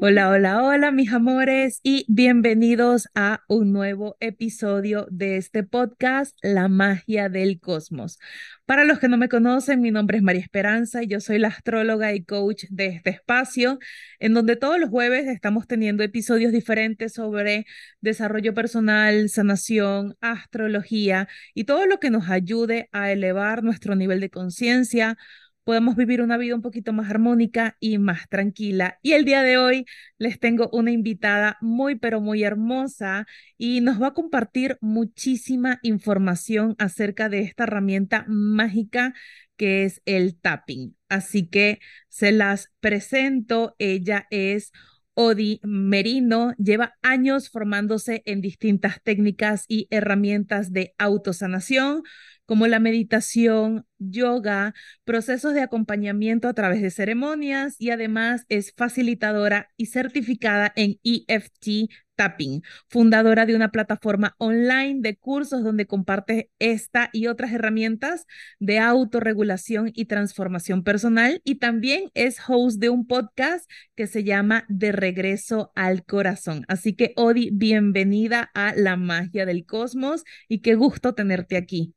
[0.00, 6.68] Hola, hola, hola mis amores y bienvenidos a un nuevo episodio de este podcast, La
[6.68, 8.18] magia del cosmos.
[8.64, 11.48] Para los que no me conocen, mi nombre es María Esperanza y yo soy la
[11.48, 13.78] astróloga y coach de este espacio,
[14.18, 17.66] en donde todos los jueves estamos teniendo episodios diferentes sobre
[18.00, 24.30] desarrollo personal, sanación, astrología y todo lo que nos ayude a elevar nuestro nivel de
[24.30, 25.18] conciencia,
[25.64, 28.98] podemos vivir una vida un poquito más armónica y más tranquila.
[29.02, 29.86] Y el día de hoy
[30.18, 33.26] les tengo una invitada muy, pero muy hermosa
[33.58, 39.14] y nos va a compartir muchísima información acerca de esta herramienta mágica
[39.56, 40.96] que es el tapping.
[41.08, 43.76] Así que se las presento.
[43.78, 44.72] Ella es
[45.14, 52.02] Odi Merino lleva años formándose en distintas técnicas y herramientas de autosanación,
[52.46, 59.70] como la meditación, yoga, procesos de acompañamiento a través de ceremonias y además es facilitadora
[59.76, 67.08] y certificada en EFT Tapping, fundadora de una plataforma online de cursos donde comparte esta
[67.12, 68.26] y otras herramientas
[68.60, 74.64] de autorregulación y transformación personal y también es host de un podcast que se llama
[74.68, 76.64] De regreso al corazón.
[76.68, 81.94] Así que Odi, bienvenida a la magia del cosmos y qué gusto tenerte aquí.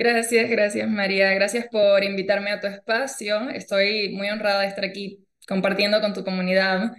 [0.00, 1.30] Gracias, gracias María.
[1.34, 3.50] Gracias por invitarme a tu espacio.
[3.50, 6.92] Estoy muy honrada de estar aquí compartiendo con tu comunidad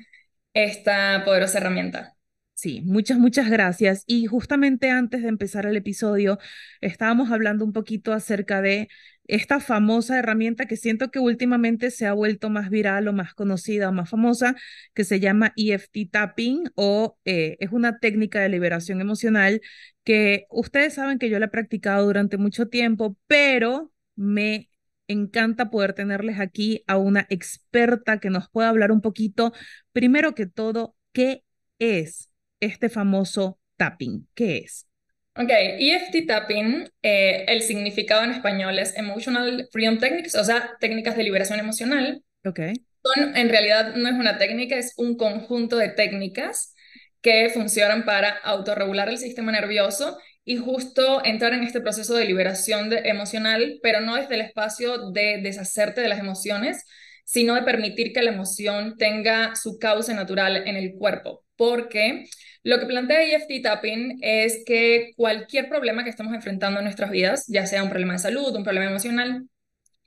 [0.54, 2.16] esta poderosa herramienta.
[2.62, 4.04] Sí, muchas, muchas gracias.
[4.06, 6.38] Y justamente antes de empezar el episodio,
[6.80, 8.88] estábamos hablando un poquito acerca de
[9.26, 13.90] esta famosa herramienta que siento que últimamente se ha vuelto más viral o más conocida
[13.90, 14.56] o más famosa,
[14.94, 19.62] que se llama EFT tapping o eh, es una técnica de liberación emocional
[20.04, 24.70] que ustedes saben que yo la he practicado durante mucho tiempo, pero me
[25.08, 29.52] encanta poder tenerles aquí a una experta que nos pueda hablar un poquito,
[29.94, 31.44] primero que todo, qué
[31.80, 32.31] es
[32.62, 34.28] este famoso tapping?
[34.34, 34.88] ¿Qué es?
[35.36, 41.18] Ok, EFT tapping, eh, el significado en español es Emotional Freedom Techniques, o sea, técnicas
[41.18, 42.24] de liberación emocional.
[42.46, 42.60] Ok.
[43.04, 46.76] Son, en realidad no es una técnica, es un conjunto de técnicas
[47.22, 52.90] que funcionan para autorregular el sistema nervioso y justo entrar en este proceso de liberación
[52.90, 56.86] de, emocional, pero no desde el espacio de deshacerte de las emociones,
[57.32, 61.46] sino de permitir que la emoción tenga su causa natural en el cuerpo.
[61.56, 62.26] Porque
[62.62, 67.46] lo que plantea EFT Tapping es que cualquier problema que estamos enfrentando en nuestras vidas,
[67.48, 69.48] ya sea un problema de salud, un problema emocional,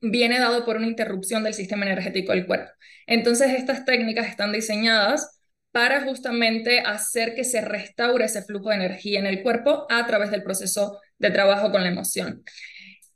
[0.03, 2.71] viene dado por una interrupción del sistema energético del cuerpo.
[3.07, 5.41] Entonces, estas técnicas están diseñadas
[5.73, 10.31] para justamente hacer que se restaure ese flujo de energía en el cuerpo a través
[10.31, 12.45] del proceso de trabajo con la emoción.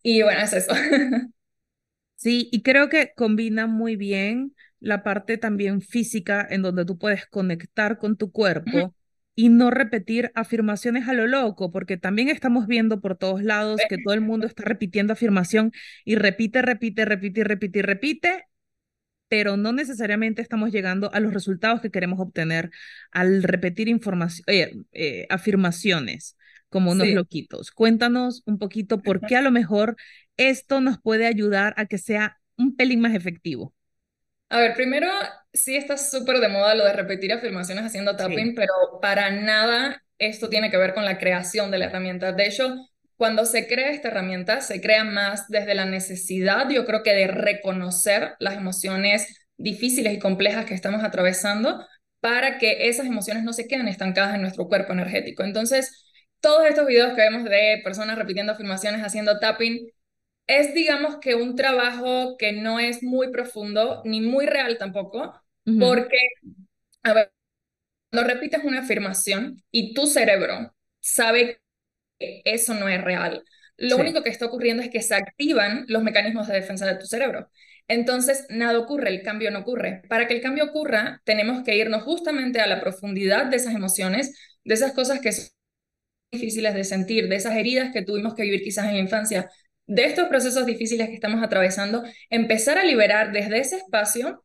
[0.03, 0.73] Y bueno, es eso.
[2.19, 7.27] Sí, y creo que combina muy bien la parte también física en donde tú puedes
[7.27, 8.93] conectar con tu cuerpo
[9.37, 13.99] y no repetir afirmaciones a lo loco, porque también estamos viendo por todos lados que
[13.99, 15.71] todo el mundo está repitiendo afirmación
[16.05, 18.45] y repite, repite, repite, repite, repite,
[19.29, 22.71] pero no necesariamente estamos llegando a los resultados que queremos obtener
[23.13, 24.45] al repetir información,
[24.93, 26.37] eh, afirmaciones
[26.69, 27.71] como unos loquitos.
[27.71, 29.97] Cuéntanos un poquito por qué a lo mejor
[30.39, 33.75] esto nos puede ayudar a que sea un pelín más efectivo.
[34.51, 35.09] A ver, primero,
[35.53, 40.49] sí está súper de moda lo de repetir afirmaciones haciendo tapping, pero para nada esto
[40.49, 42.33] tiene que ver con la creación de la herramienta.
[42.33, 42.75] De hecho,
[43.17, 47.27] cuando se crea esta herramienta, se crea más desde la necesidad, yo creo que de
[47.27, 51.85] reconocer las emociones difíciles y complejas que estamos atravesando
[52.21, 55.45] para que esas emociones no se queden estancadas en nuestro cuerpo energético.
[55.45, 56.07] Entonces,
[56.41, 59.89] todos estos videos que vemos de personas repitiendo afirmaciones haciendo tapping
[60.49, 65.35] es, digamos, que un trabajo que no es muy profundo ni muy real tampoco,
[65.77, 66.19] porque,
[67.03, 67.33] a ver,
[68.11, 71.61] cuando repites una afirmación y tu cerebro sabe
[72.19, 73.45] que eso no es real,
[73.79, 77.07] lo único que está ocurriendo es que se activan los mecanismos de defensa de tu
[77.07, 77.51] cerebro.
[77.89, 80.03] Entonces, nada ocurre, el cambio no ocurre.
[80.09, 84.37] Para que el cambio ocurra, tenemos que irnos justamente a la profundidad de esas emociones,
[84.65, 85.49] de esas cosas que son
[86.31, 89.51] difíciles de sentir, de esas heridas que tuvimos que vivir quizás en la infancia,
[89.89, 94.45] de estos procesos difíciles que estamos atravesando, empezar a liberar desde ese espacio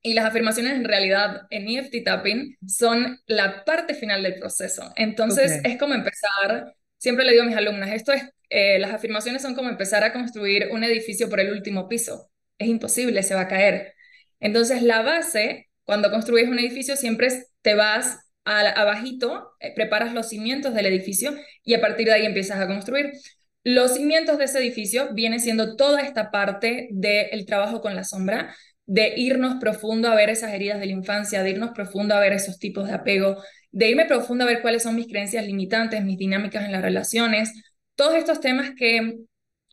[0.00, 4.92] y las afirmaciones en realidad en EFT Tapping son la parte final del proceso.
[4.96, 9.42] Entonces es como empezar, siempre le digo a mis alumnas, esto es, eh, las afirmaciones
[9.42, 12.30] son como empezar a construir un edificio por el último piso.
[12.56, 13.94] Es imposible, se va a caer.
[14.38, 17.30] Entonces la base, cuando construyes un edificio, siempre
[17.62, 22.26] te vas a, abajito, eh, preparas los cimientos del edificio y a partir de ahí
[22.26, 23.10] empiezas a construir.
[23.64, 28.54] Los cimientos de ese edificio viene siendo toda esta parte del trabajo con la sombra,
[28.86, 32.34] de irnos profundo a ver esas heridas de la infancia, de irnos profundo a ver
[32.34, 36.18] esos tipos de apego, de irme profundo a ver cuáles son mis creencias limitantes, mis
[36.18, 37.52] dinámicas en las relaciones,
[37.94, 39.16] todos estos temas que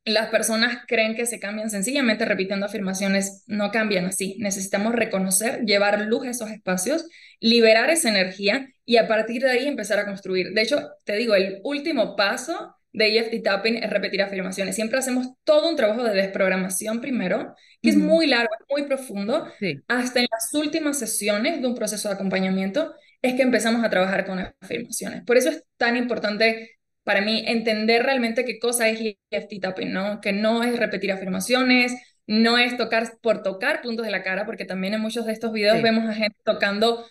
[0.05, 4.38] las personas creen que se cambian sencillamente repitiendo afirmaciones, no cambian así.
[4.39, 7.05] Necesitamos reconocer, llevar luz a esos espacios,
[7.41, 10.53] liberar esa energía y a partir de ahí empezar a construir.
[10.53, 14.75] De hecho, te digo, el último paso de EFT Tapping es repetir afirmaciones.
[14.75, 19.47] Siempre hacemos todo un trabajo de desprogramación primero, que es muy largo, muy profundo,
[19.88, 24.25] hasta en las últimas sesiones de un proceso de acompañamiento es que empezamos a trabajar
[24.25, 25.23] con afirmaciones.
[25.23, 30.21] Por eso es tan importante para mí entender realmente qué cosa es EFT Tapping, ¿no?
[30.21, 31.93] Que no es repetir afirmaciones,
[32.27, 35.51] no es tocar por tocar puntos de la cara, porque también en muchos de estos
[35.51, 37.05] videos vemos a gente tocando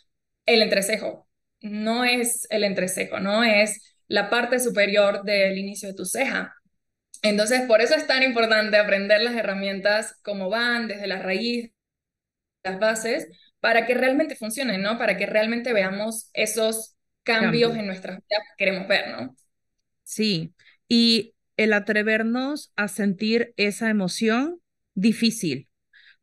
[0.47, 1.29] el entrecejo.
[1.61, 6.57] No es el entrecejo, no es la parte superior del inicio de tu ceja.
[7.23, 11.71] Entonces, por eso es tan importante aprender las herramientas como van, desde la raíz,
[12.65, 13.29] las bases,
[13.61, 14.99] para que realmente funcionen, ¿no?
[14.99, 19.37] Para que realmente veamos esos cambios en nuestras vidas que queremos ver, ¿no?
[20.03, 20.55] Sí,
[20.89, 24.61] y el atrevernos a sentir esa emoción
[24.95, 25.69] difícil,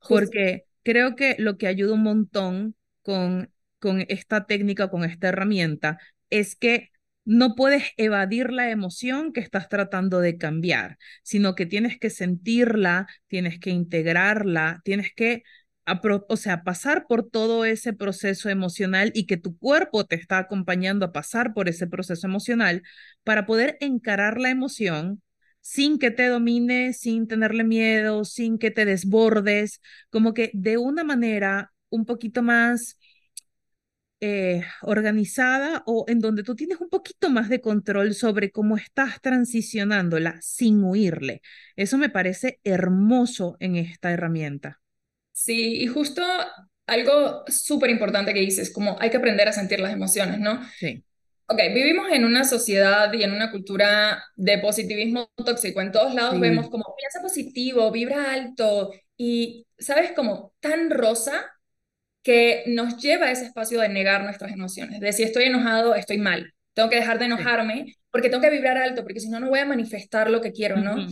[0.09, 3.49] porque creo que lo que ayuda un montón con,
[3.79, 5.99] con esta técnica, con esta herramienta,
[6.29, 6.91] es que
[7.27, 13.05] no puedes evadir la emoción que estás tratando de cambiar, sino que tienes que sentirla,
[13.27, 15.43] tienes que integrarla, tienes que,
[16.29, 21.05] o sea, pasar por todo ese proceso emocional y que tu cuerpo te está acompañando
[21.05, 22.81] a pasar por ese proceso emocional
[23.25, 25.21] para poder encarar la emoción
[25.59, 31.03] sin que te domine, sin tenerle miedo, sin que te desbordes, como que de una
[31.03, 32.97] manera un poquito más
[34.19, 39.21] eh, organizada o en donde tú tienes un poquito más de control sobre cómo estás
[39.21, 41.41] transicionándola sin huirle.
[41.75, 44.81] Eso me parece hermoso en esta herramienta.
[45.31, 46.23] Sí, y justo
[46.87, 50.61] algo súper importante que dices, como hay que aprender a sentir las emociones, ¿no?
[50.79, 51.03] Sí.
[51.49, 55.79] Ok, vivimos en una sociedad y en una cultura de positivismo tóxico.
[55.81, 60.11] En todos lados vemos como piensa positivo, vibra alto y, ¿sabes?
[60.11, 61.45] Como tan rosa
[62.27, 66.17] que nos lleva a ese espacio de negar nuestras emociones, de si estoy enojado, estoy
[66.17, 69.47] mal, tengo que dejar de enojarme porque tengo que vibrar alto, porque si no, no
[69.47, 71.07] voy a manifestar lo que quiero, ¿no?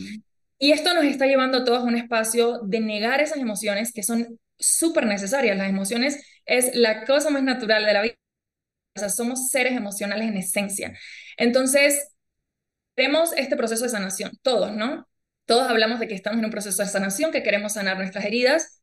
[0.60, 4.04] Y esto nos está llevando a todos a un espacio de negar esas emociones que
[4.04, 5.56] son súper necesarias.
[5.56, 8.16] Las emociones es la cosa más natural de la vida.
[8.98, 10.98] O sea, somos seres emocionales en esencia.
[11.38, 12.10] Entonces,
[12.94, 15.08] tenemos este proceso de sanación, todos, ¿no?
[15.46, 18.75] Todos hablamos de que estamos en un proceso de sanación, que queremos sanar nuestras heridas,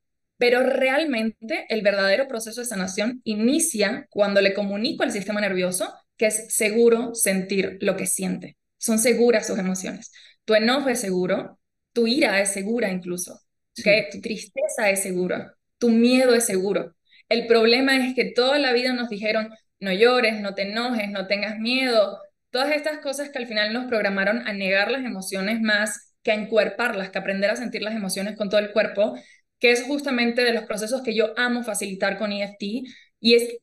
[0.42, 6.26] pero realmente el verdadero proceso de sanación inicia cuando le comunico al sistema nervioso que
[6.26, 8.56] es seguro sentir lo que siente.
[8.76, 10.10] Son seguras sus emociones.
[10.44, 11.60] Tu enojo es seguro,
[11.92, 13.40] tu ira es segura incluso,
[13.84, 16.96] que tu tristeza es segura, tu miedo es seguro.
[17.28, 21.28] El problema es que toda la vida nos dijeron, no llores, no te enojes, no
[21.28, 22.18] tengas miedo,
[22.50, 26.34] todas estas cosas que al final nos programaron a negar las emociones más que a
[26.34, 29.14] encuerparlas, que aprender a sentir las emociones con todo el cuerpo,
[29.62, 32.82] que es justamente de los procesos que yo amo facilitar con EFT,
[33.20, 33.58] y es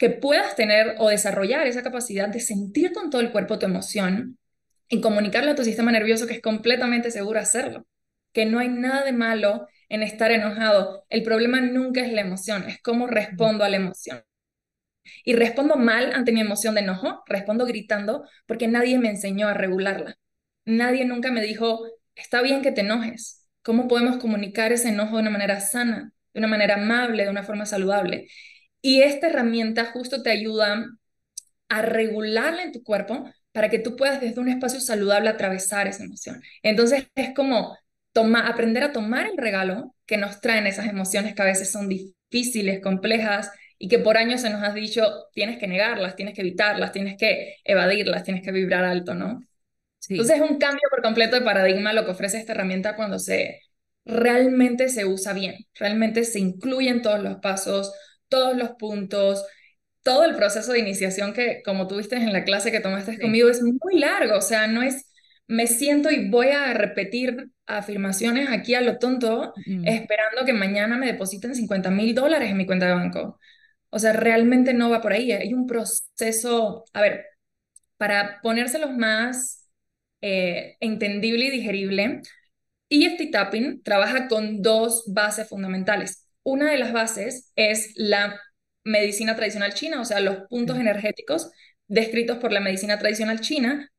[0.00, 4.36] que puedas tener o desarrollar esa capacidad de sentir con todo el cuerpo tu emoción
[4.88, 7.86] y comunicarle a tu sistema nervioso que es completamente seguro hacerlo,
[8.32, 11.06] que no hay nada de malo en estar enojado.
[11.08, 14.24] El problema nunca es la emoción, es cómo respondo a la emoción.
[15.24, 19.54] Y respondo mal ante mi emoción de enojo, respondo gritando porque nadie me enseñó a
[19.54, 20.16] regularla.
[20.64, 25.22] Nadie nunca me dijo, está bien que te enojes, ¿Cómo podemos comunicar ese enojo de
[25.22, 28.28] una manera sana, de una manera amable, de una forma saludable?
[28.82, 30.86] Y esta herramienta justo te ayuda
[31.68, 36.04] a regularla en tu cuerpo para que tú puedas desde un espacio saludable atravesar esa
[36.04, 36.42] emoción.
[36.62, 37.76] Entonces es como
[38.44, 42.80] aprender a tomar el regalo que nos traen esas emociones que a veces son difíciles,
[42.80, 45.02] complejas y que por años se nos ha dicho
[45.34, 49.40] tienes que negarlas, tienes que evitarlas, tienes que evadirlas, tienes que vibrar alto, ¿no?
[50.08, 53.60] Entonces es un cambio por completo de paradigma lo que ofrece esta herramienta cuando se
[54.04, 57.92] realmente se usa bien, realmente se incluyen todos los pasos,
[58.28, 59.44] todos los puntos,
[60.02, 63.62] todo el proceso de iniciación que, como tuviste en la clase que tomaste conmigo, es
[63.62, 65.10] muy largo, o sea, no es,
[65.46, 71.06] me siento y voy a repetir afirmaciones aquí a lo tonto, esperando que mañana me
[71.06, 73.38] depositen 50 mil dólares en mi cuenta de banco.
[73.88, 77.24] O sea, realmente no va por ahí, hay un proceso, a ver,
[77.96, 79.63] para ponérselos más
[80.26, 82.22] eh, entendible y digerible,
[82.88, 86.26] EFT Tapping trabaja con dos bases fundamentales.
[86.42, 88.40] Una de las bases es la
[88.84, 91.50] medicina tradicional china, o sea, los puntos energéticos
[91.88, 93.90] descritos por la medicina tradicional china,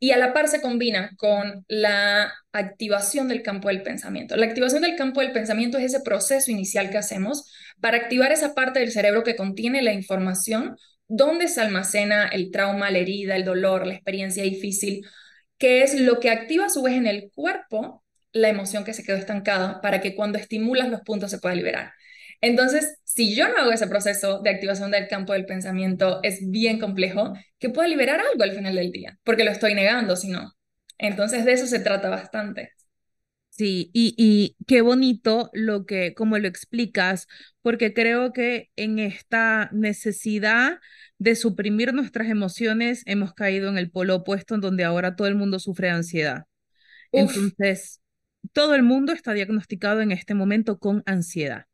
[0.00, 4.36] y a la par se combina con la activación del campo del pensamiento.
[4.36, 8.52] La activación del campo del pensamiento es ese proceso inicial que hacemos para activar esa
[8.52, 13.44] parte del cerebro que contiene la información, donde se almacena el trauma, la herida, el
[13.44, 15.06] dolor, la experiencia difícil,
[15.58, 19.04] que es lo que activa a su vez en el cuerpo la emoción que se
[19.04, 21.92] quedó estancada para que cuando estimulas los puntos se pueda liberar.
[22.40, 26.78] Entonces, si yo no hago ese proceso de activación del campo del pensamiento, es bien
[26.78, 30.52] complejo que pueda liberar algo al final del día, porque lo estoy negando, si no.
[30.98, 32.72] Entonces, de eso se trata bastante.
[33.50, 37.26] Sí, y, y qué bonito lo que, como lo explicas,
[37.60, 40.78] porque creo que en esta necesidad
[41.18, 45.34] de suprimir nuestras emociones hemos caído en el polo opuesto, en donde ahora todo el
[45.34, 46.44] mundo sufre ansiedad.
[47.12, 48.00] Entonces,
[48.52, 51.67] todo el mundo está diagnosticado en este momento con ansiedad.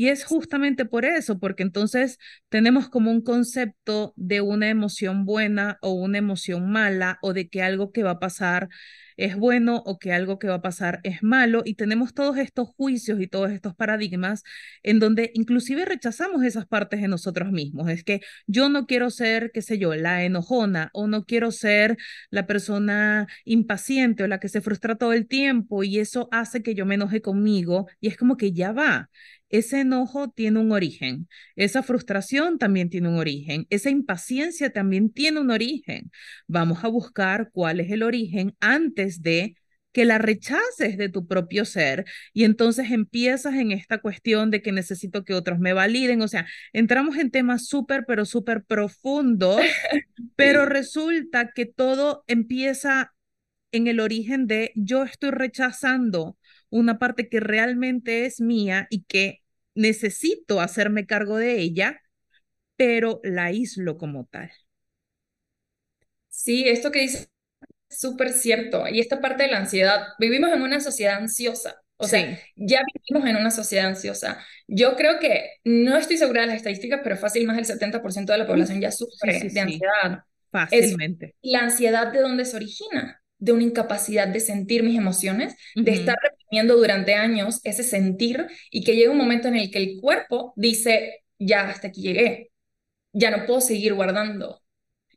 [0.00, 2.16] Y es justamente por eso, porque entonces
[2.48, 7.60] tenemos como un concepto de una emoción buena o una emoción mala o de que
[7.60, 8.70] algo que va a pasar
[9.18, 12.68] es bueno o que algo que va a pasar es malo y tenemos todos estos
[12.70, 14.42] juicios y todos estos paradigmas
[14.82, 17.90] en donde inclusive rechazamos esas partes de nosotros mismos.
[17.90, 21.98] Es que yo no quiero ser, qué sé yo, la enojona o no quiero ser
[22.30, 26.74] la persona impaciente o la que se frustra todo el tiempo y eso hace que
[26.74, 29.10] yo me enoje conmigo y es como que ya va
[29.50, 35.40] ese enojo tiene un origen, esa frustración también tiene un origen, esa impaciencia también tiene
[35.40, 36.10] un origen.
[36.46, 39.56] Vamos a buscar cuál es el origen antes de
[39.92, 44.72] que la rechaces de tu propio ser y entonces empiezas en esta cuestión de que
[44.72, 49.60] necesito que otros me validen, o sea, entramos en temas súper, pero súper profundos,
[50.36, 53.12] pero resulta que todo empieza
[53.72, 56.36] en el origen de yo estoy rechazando
[56.70, 59.39] una parte que realmente es mía y que
[59.74, 62.00] necesito hacerme cargo de ella,
[62.76, 64.50] pero la aíslo como tal.
[66.28, 67.28] Sí, esto que dice
[67.88, 68.88] es súper cierto.
[68.88, 71.82] Y esta parte de la ansiedad, vivimos en una sociedad ansiosa.
[71.96, 74.42] O sea, ya vivimos en una sociedad ansiosa.
[74.66, 78.38] Yo creo que, no estoy segura de las estadísticas, pero fácil más del 70% de
[78.38, 80.24] la población ya sufre de ansiedad.
[80.50, 81.34] Fácilmente.
[81.42, 83.20] ¿Y la ansiedad de dónde se origina?
[83.40, 86.16] de una incapacidad de sentir mis emociones, de estar
[86.50, 90.52] reprimiendo durante años ese sentir y que llega un momento en el que el cuerpo
[90.56, 92.50] dice, ya hasta aquí llegué,
[93.12, 94.62] ya no puedo seguir guardando,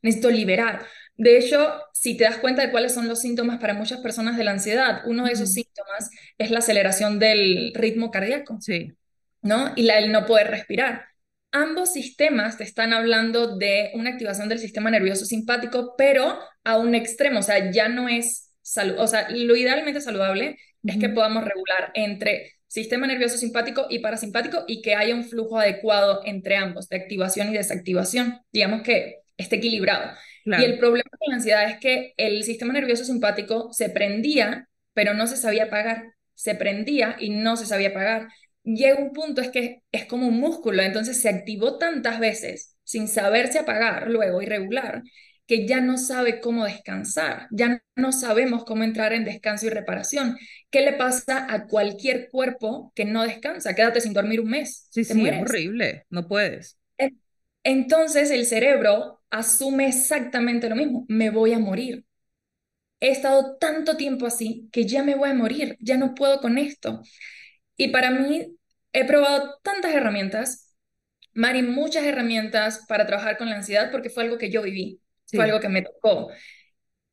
[0.02, 0.86] necesito liberar.
[1.16, 4.44] De hecho, si te das cuenta de cuáles son los síntomas para muchas personas de
[4.44, 8.94] la ansiedad, uno de esos síntomas es la aceleración del ritmo cardíaco, sí.
[9.42, 9.74] ¿no?
[9.76, 11.06] Y la, el no poder respirar
[11.54, 16.96] ambos sistemas te están hablando de una activación del sistema nervioso simpático, pero a un
[16.96, 21.44] extremo, o sea, ya no es salud, o sea, lo idealmente saludable es que podamos
[21.44, 26.90] regular entre sistema nervioso simpático y parasimpático y que haya un flujo adecuado entre ambos,
[26.90, 30.12] de activación y desactivación, digamos que esté equilibrado.
[30.56, 35.14] Y el problema con la ansiedad es que el sistema nervioso simpático se prendía, pero
[35.14, 38.28] no se sabía apagar, se prendía y no se sabía apagar.
[38.64, 43.08] Llega un punto es que es como un músculo, entonces se activó tantas veces sin
[43.08, 45.04] saberse apagar luego y regular,
[45.48, 50.38] que ya no sabe cómo descansar, ya no sabemos cómo entrar en descanso y reparación.
[50.70, 53.76] ¿Qué le pasa a cualquier cuerpo que no descansa?
[53.76, 54.88] Quédate sin dormir un mes.
[54.90, 56.78] Sí, sí, es horrible, no puedes.
[57.64, 62.06] Entonces el cerebro asume exactamente lo mismo, me voy a morir.
[63.02, 66.58] He estado tanto tiempo así que ya me voy a morir, ya no puedo con
[66.58, 67.02] esto.
[67.78, 68.58] Y para mí,
[68.94, 70.76] he probado tantas herramientas,
[71.36, 75.46] Mari, muchas herramientas para trabajar con la ansiedad porque fue algo que yo viví, fue
[75.46, 76.30] algo que me tocó.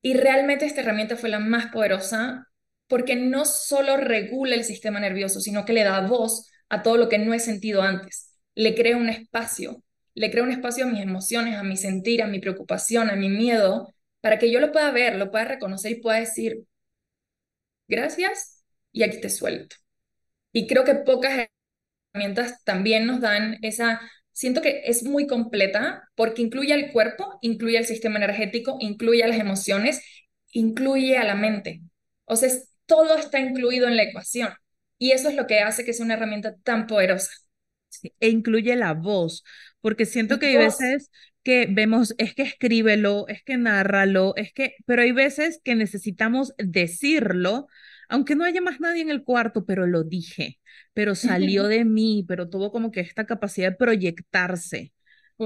[0.02, 2.46] Y realmente esta herramienta fue la más poderosa
[2.88, 7.08] porque no solo regula el sistema nervioso, sino que le da voz a todo lo
[7.08, 8.34] que no he sentido antes.
[8.54, 9.82] Le crea un espacio,
[10.14, 13.28] le crea un espacio a mis emociones, a mi sentir, a mi preocupación, a mi
[13.28, 16.64] miedo, para que yo lo pueda ver, lo pueda reconocer y pueda decir,
[17.88, 19.76] gracias, y aquí te suelto.
[20.52, 21.48] Y creo que pocas
[22.14, 24.00] herramientas también nos dan esa,
[24.40, 29.28] siento que es muy completa porque incluye al cuerpo, incluye al sistema energético, incluye a
[29.28, 30.00] las emociones
[30.52, 31.80] incluye a la mente.
[32.24, 32.50] O sea,
[32.86, 34.50] todo está incluido en la ecuación.
[34.98, 37.30] Y eso es lo que hace que sea una herramienta tan poderosa.
[38.20, 39.44] e incluye la voz,
[39.80, 41.10] porque siento que hay veces
[41.42, 46.52] que vemos, es que escríbelo, es que nárralo, es que, pero hay veces que necesitamos
[46.58, 47.68] decirlo,
[48.10, 50.60] aunque no haya más nadie en el cuarto, pero lo dije,
[50.94, 54.92] pero salió de mí, pero tuvo como que esta capacidad de proyectarse,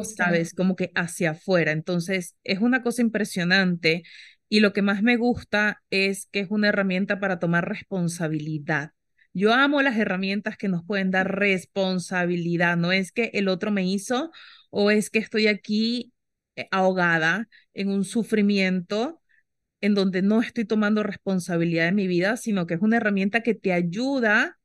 [0.00, 0.54] ¿sabes?
[0.54, 1.72] Como que hacia afuera.
[1.72, 4.04] Entonces, es una cosa impresionante
[4.48, 8.92] y lo que más me gusta es que es una herramienta para tomar responsabilidad.
[9.32, 13.84] Yo amo las herramientas que nos pueden dar responsabilidad, no es que el otro me
[13.84, 14.30] hizo
[14.70, 16.12] o es que estoy aquí
[16.56, 19.20] eh, ahogada en un sufrimiento
[19.84, 23.54] en donde no estoy tomando responsabilidad de mi vida, sino que es una herramienta que
[23.54, 24.58] te ayuda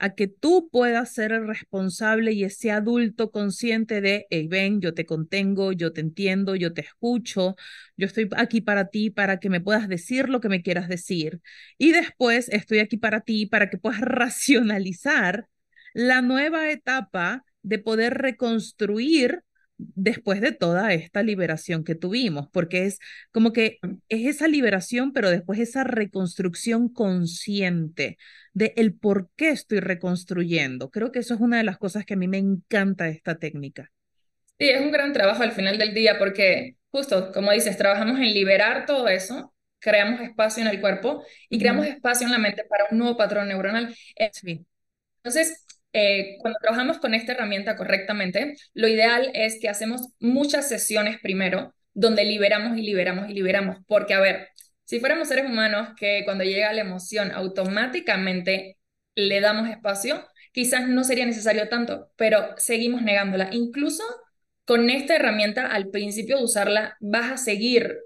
[0.00, 4.92] a que tú puedas ser el responsable y ese adulto consciente de, hey, ven, yo
[4.92, 7.54] te contengo, yo te entiendo, yo te escucho,
[7.96, 11.40] yo estoy aquí para ti, para que me puedas decir lo que me quieras decir.
[11.78, 15.46] Y después estoy aquí para ti, para que puedas racionalizar
[15.92, 19.44] la nueva etapa de poder reconstruir
[19.76, 22.98] después de toda esta liberación que tuvimos, porque es
[23.32, 23.78] como que
[24.08, 28.18] es esa liberación, pero después esa reconstrucción consciente
[28.52, 30.90] de el por qué estoy reconstruyendo.
[30.90, 33.36] Creo que eso es una de las cosas que a mí me encanta de esta
[33.36, 33.90] técnica.
[34.58, 38.32] Sí, es un gran trabajo al final del día porque justo, como dices, trabajamos en
[38.32, 42.86] liberar todo eso, creamos espacio en el cuerpo y creamos espacio en la mente para
[42.90, 43.94] un nuevo patrón neuronal.
[44.32, 44.64] Sí.
[45.16, 45.63] Entonces,
[45.94, 51.72] eh, cuando trabajamos con esta herramienta correctamente, lo ideal es que hacemos muchas sesiones primero,
[51.92, 54.48] donde liberamos y liberamos y liberamos, porque a ver,
[54.84, 58.76] si fuéramos seres humanos que cuando llega la emoción automáticamente
[59.14, 63.50] le damos espacio, quizás no sería necesario tanto, pero seguimos negándola.
[63.52, 64.02] Incluso
[64.64, 67.98] con esta herramienta, al principio de usarla, vas a seguir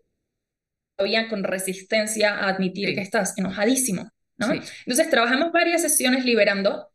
[0.95, 4.52] todavía con resistencia a admitir que estás enojadísimo, ¿no?
[4.52, 6.90] Entonces, trabajamos varias sesiones liberando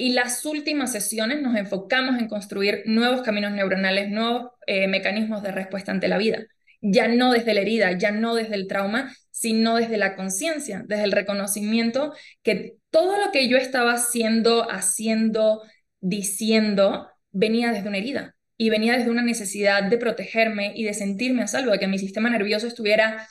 [0.00, 5.50] y las últimas sesiones nos enfocamos en construir nuevos caminos neuronales, nuevos eh, mecanismos de
[5.50, 6.46] respuesta ante la vida.
[6.80, 11.02] Ya no desde la herida, ya no desde el trauma, sino desde la conciencia, desde
[11.02, 15.62] el reconocimiento que todo lo que yo estaba haciendo, haciendo,
[16.00, 21.42] diciendo, venía desde una herida y venía desde una necesidad de protegerme y de sentirme
[21.42, 23.28] a salvo, de que mi sistema nervioso estuviera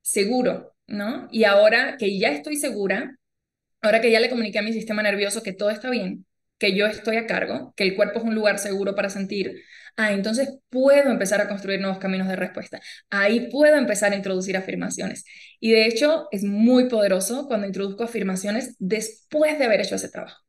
[0.00, 1.26] seguro, ¿no?
[1.32, 3.18] Y ahora que ya estoy segura,
[3.84, 6.24] Ahora que ya le comuniqué a mi sistema nervioso que todo está bien,
[6.56, 9.60] que yo estoy a cargo, que el cuerpo es un lugar seguro para sentir,
[9.96, 12.80] ah, entonces puedo empezar a construir nuevos caminos de respuesta.
[13.10, 15.26] Ahí puedo empezar a introducir afirmaciones.
[15.60, 20.42] Y de hecho es muy poderoso cuando introduzco afirmaciones después de haber hecho ese trabajo.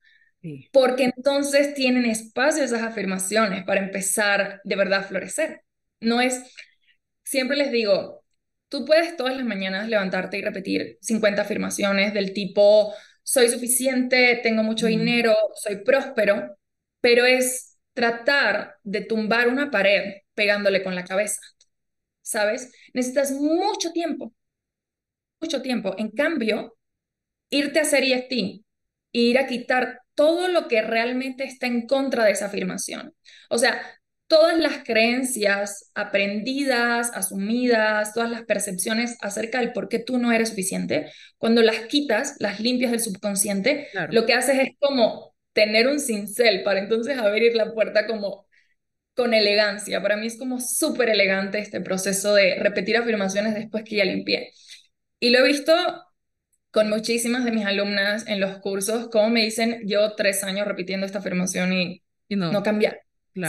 [0.71, 5.63] Porque entonces tienen espacio esas afirmaciones para empezar de verdad a florecer.
[5.99, 6.41] No es,
[7.25, 8.23] siempre les digo,
[8.69, 12.93] tú puedes todas las mañanas levantarte y repetir 50 afirmaciones del tipo,
[13.25, 16.57] soy suficiente, tengo mucho dinero, soy próspero,
[17.01, 21.41] pero es tratar de tumbar una pared pegándole con la cabeza,
[22.21, 22.71] ¿sabes?
[22.93, 24.33] Necesitas mucho tiempo,
[25.41, 25.95] mucho tiempo.
[25.97, 26.77] En cambio,
[27.51, 28.61] irte a hacer EFT
[29.13, 33.15] ir a quitar todo lo que realmente está en contra de esa afirmación.
[33.49, 33.81] O sea,
[34.27, 40.49] todas las creencias aprendidas, asumidas, todas las percepciones acerca del por qué tú no eres
[40.49, 45.99] suficiente, cuando las quitas, las limpias del subconsciente, lo que haces es como tener un
[45.99, 48.45] cincel para entonces abrir la puerta como
[49.15, 50.01] con elegancia.
[50.01, 54.51] Para mí es como súper elegante este proceso de repetir afirmaciones después que ya limpié.
[55.19, 55.73] Y lo he visto
[56.71, 61.05] con muchísimas de mis alumnas en los cursos, como me dicen, yo tres años repitiendo
[61.05, 62.99] esta afirmación y, no, no cambia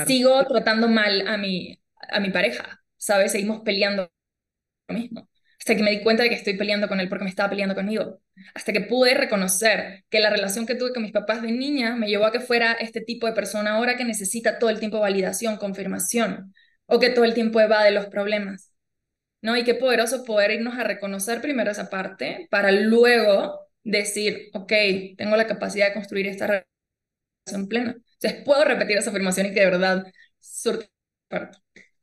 [0.06, 3.32] sigo tratando mal a mi, a mi pareja, ¿sabes?
[3.32, 4.10] Seguimos peleando
[4.88, 5.28] lo mismo.
[5.58, 7.74] Hasta que me di cuenta de que estoy peleando con él porque me estaba peleando
[7.74, 8.20] conmigo.
[8.54, 12.08] Hasta que pude reconocer que la relación que tuve con mis papás de niña me
[12.08, 15.56] llevó a que fuera este tipo de persona ahora que necesita todo el tiempo validación,
[15.56, 16.54] confirmación,
[16.86, 18.72] o que todo el tiempo evade los problemas.
[19.42, 19.56] ¿No?
[19.56, 24.72] Y qué poderoso poder irnos a reconocer primero esa parte para luego decir, ok,
[25.16, 27.96] tengo la capacidad de construir esta relación plena.
[28.20, 30.04] Entonces puedo repetir esa afirmación y que de verdad
[30.40, 30.88] surte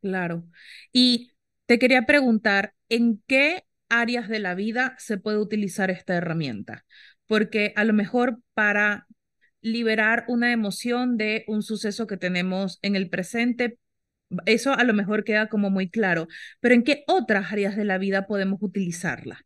[0.01, 0.43] Claro.
[0.91, 1.31] Y
[1.65, 6.85] te quería preguntar, ¿en qué áreas de la vida se puede utilizar esta herramienta?
[7.25, 9.07] Porque a lo mejor para
[9.61, 13.79] liberar una emoción de un suceso que tenemos en el presente,
[14.45, 16.27] eso a lo mejor queda como muy claro,
[16.59, 19.45] pero ¿en qué otras áreas de la vida podemos utilizarla?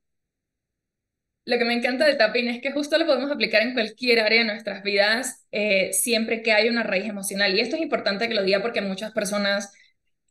[1.48, 4.40] Lo que me encanta del tapping es que justo lo podemos aplicar en cualquier área
[4.40, 7.56] de nuestras vidas, eh, siempre que hay una raíz emocional.
[7.56, 9.72] Y esto es importante que lo diga porque muchas personas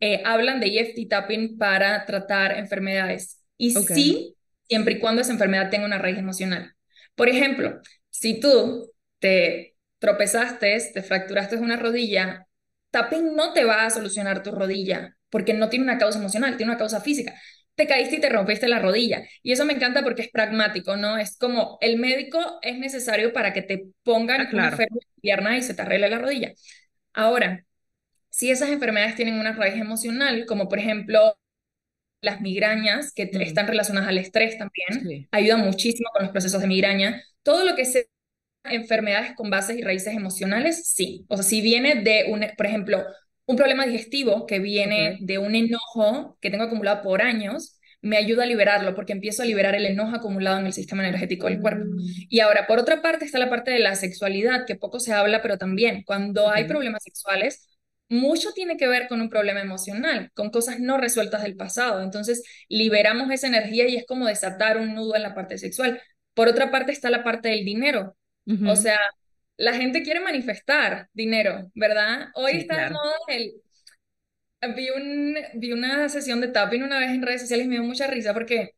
[0.00, 3.42] eh, hablan de EFT tapping para tratar enfermedades.
[3.56, 4.36] Y sí,
[4.68, 6.74] siempre y cuando esa enfermedad tenga una raíz emocional.
[7.14, 12.46] Por ejemplo, si tú te tropezaste, te fracturaste una rodilla,
[12.90, 16.72] tapping no te va a solucionar tu rodilla porque no tiene una causa emocional, tiene
[16.72, 17.34] una causa física.
[17.76, 19.22] Te caíste y te rompiste la rodilla.
[19.42, 21.18] Y eso me encanta porque es pragmático, ¿no?
[21.18, 24.76] Es como el médico es necesario para que te pongan Ah, claro.
[24.76, 24.88] una
[25.22, 26.52] pierna y se te arregle la rodilla.
[27.14, 27.64] Ahora,
[28.30, 31.36] si esas enfermedades tienen una raíz emocional, como por ejemplo
[32.20, 33.42] las migrañas, que Mm.
[33.42, 35.28] están relacionadas al estrés también, Sí.
[35.30, 37.22] ayudan muchísimo con los procesos de migraña.
[37.42, 38.02] Todo lo que sea
[38.64, 41.24] enfermedades con bases y raíces emocionales, sí.
[41.28, 43.04] O sea, si viene de un, por ejemplo,
[43.46, 48.44] un problema digestivo que viene de un enojo que tengo acumulado por años, me ayuda
[48.44, 51.84] a liberarlo porque empiezo a liberar el enojo acumulado en el sistema energético del cuerpo.
[51.84, 55.12] Mm, Y ahora, por otra parte, está la parte de la sexualidad, que poco se
[55.12, 57.68] habla, pero también cuando hay problemas sexuales,
[58.08, 62.02] mucho tiene que ver con un problema emocional, con cosas no resueltas del pasado.
[62.02, 66.00] Entonces, liberamos esa energía y es como desatar un nudo en la parte sexual.
[66.34, 68.16] Por otra parte, está la parte del dinero.
[68.64, 68.98] O sea,
[69.56, 72.28] la gente quiere manifestar dinero, ¿verdad?
[72.34, 73.02] Hoy Sí, está claro.
[73.04, 73.52] moda el...
[74.76, 77.84] Vi, un, vi una sesión de tapping una vez en redes sociales y me dio
[77.84, 78.74] mucha risa porque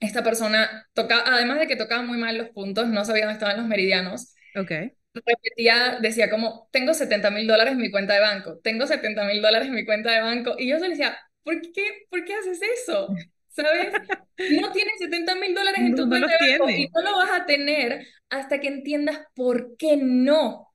[0.00, 3.58] esta persona tocaba, además de que tocaba muy mal los puntos, no sabía dónde estaban
[3.58, 4.72] los meridianos, Ok.
[5.14, 9.42] repetía, decía como, tengo 70 mil dólares en mi cuenta de banco, tengo 70 mil
[9.42, 12.34] dólares en mi cuenta de banco, y yo se le decía, ¿por qué, ¿por qué
[12.34, 13.22] haces eso?
[13.52, 13.94] ¿Sabes?
[14.48, 17.30] No tienes 70 mil dólares en tu no cuenta de banco y no lo vas
[17.40, 20.68] a tener hasta que entiendas por qué no,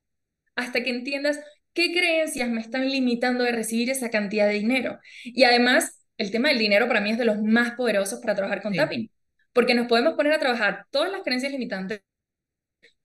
[0.56, 1.40] hasta que entiendas
[1.74, 4.98] qué creencias me están limitando de recibir esa cantidad de dinero.
[5.24, 8.62] Y además, el tema del dinero para mí es de los más poderosos para trabajar
[8.62, 8.78] con Sí.
[8.78, 9.10] tapping,
[9.52, 12.02] porque nos podemos poner a trabajar todas las creencias limitantes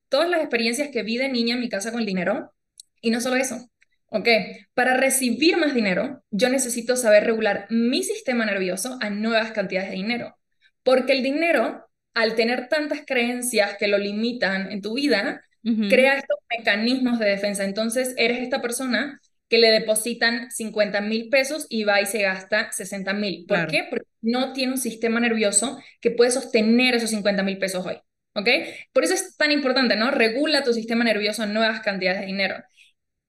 [0.09, 2.53] todas las experiencias que vi de niña en mi casa con el dinero.
[3.01, 3.69] Y no solo eso,
[4.13, 4.27] ¿ok?
[4.73, 9.95] Para recibir más dinero, yo necesito saber regular mi sistema nervioso a nuevas cantidades de
[9.97, 10.37] dinero.
[10.83, 15.87] Porque el dinero, al tener tantas creencias que lo limitan en tu vida, Ujú.
[15.89, 17.63] crea estos mecanismos de defensa.
[17.63, 22.71] Entonces, eres esta persona que le depositan 50 mil pesos y va y se gasta
[22.71, 23.45] 60 mil.
[23.47, 23.71] ¿Por Claro.
[23.71, 23.87] qué?
[23.89, 27.97] Porque no tiene un sistema nervioso que puede sostener esos 50 mil pesos hoy.
[28.35, 28.49] ¿Ok?
[28.93, 30.09] Por eso es tan importante, ¿no?
[30.09, 32.55] Regula tu sistema nervioso en nuevas cantidades de dinero.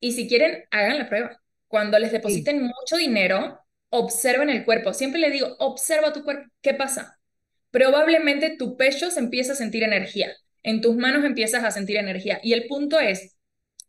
[0.04, 1.40] Y si quieren, hagan la prueba.
[1.68, 2.42] Cuando les Sí.
[2.42, 4.92] depositen mucho dinero, observen el cuerpo.
[4.92, 6.48] Siempre le digo, observa tu cuerpo.
[6.60, 7.18] ¿Qué pasa?
[7.70, 10.32] Probablemente tu pecho se empieza a sentir energía.
[10.62, 12.40] En tus manos empiezas a sentir energía.
[12.42, 13.36] Y el punto es,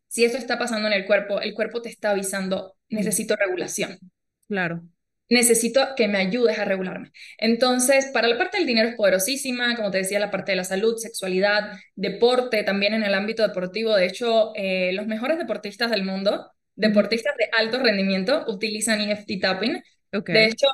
[0.08, 2.96] si esto está pasando en el cuerpo, el cuerpo te está avisando, Mm.
[2.98, 4.00] necesito regulación
[4.48, 4.84] Claro.
[5.30, 7.12] Necesito que me ayudes a regularme.
[7.38, 10.64] Entonces, para la parte del dinero es poderosísima, como te decía, la parte de la
[10.64, 13.96] salud, sexualidad, deporte, también en el ámbito deportivo.
[13.96, 19.82] De hecho, eh, los mejores deportistas del mundo, deportistas de alto rendimiento, utilizan EFT tapping.
[20.12, 20.68] De hecho,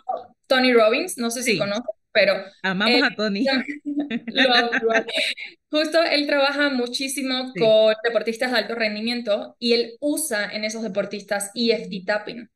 [0.48, 1.58] Tony Robbins, no sé si Sí.
[1.58, 3.46] conoces, pero Amamos él a Tony.
[4.28, 4.72] lo.
[5.70, 7.60] Justo él trabaja muchísimo Sí.
[7.60, 12.50] con deportistas de alto rendimiento y él usa en esos deportistas EFT tapping.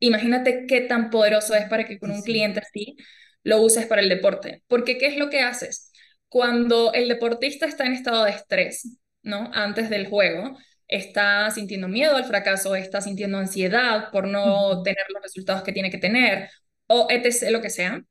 [0.00, 2.24] Imagínate qué tan poderoso es para que con un sí.
[2.24, 2.96] cliente así
[3.42, 4.62] lo uses para el deporte.
[4.68, 5.92] Porque ¿qué es lo que haces?
[6.28, 9.50] Cuando el deportista está en estado de estrés, ¿no?
[9.54, 10.56] Antes del juego,
[10.88, 15.90] está sintiendo miedo al fracaso, está sintiendo ansiedad por no tener los resultados que tiene
[15.90, 16.50] que tener,
[16.86, 18.02] o etc., lo que sea,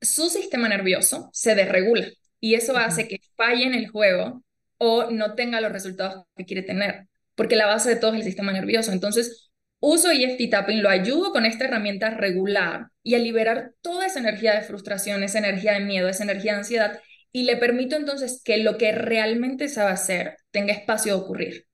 [0.00, 2.06] su sistema nervioso se desregula
[2.40, 4.42] y eso hace que falle en el juego
[4.78, 8.24] o no tenga los resultados que quiere tener, porque la base de todo es el
[8.24, 8.92] sistema nervioso.
[8.92, 9.47] Entonces,
[9.80, 14.54] uso EFT tapping, lo ayudo con esta herramienta regular y a liberar toda esa energía
[14.54, 17.00] de frustración, esa energía de miedo, esa energía de ansiedad
[17.32, 21.66] y le permito entonces que lo que realmente sabe hacer tenga espacio de ocurrir.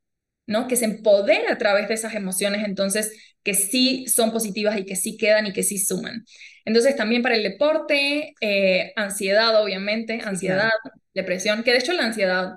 [0.46, 0.68] ¿no?
[0.68, 3.12] Que se empodere a través de esas emociones, entonces,
[3.42, 6.24] que sí son positivas y que sí quedan y que sí suman.
[6.64, 10.96] Entonces, también para el deporte, eh, ansiedad, obviamente, Sí, ansiedad, claro.
[11.14, 12.54] depresión, que de hecho la ansiedad,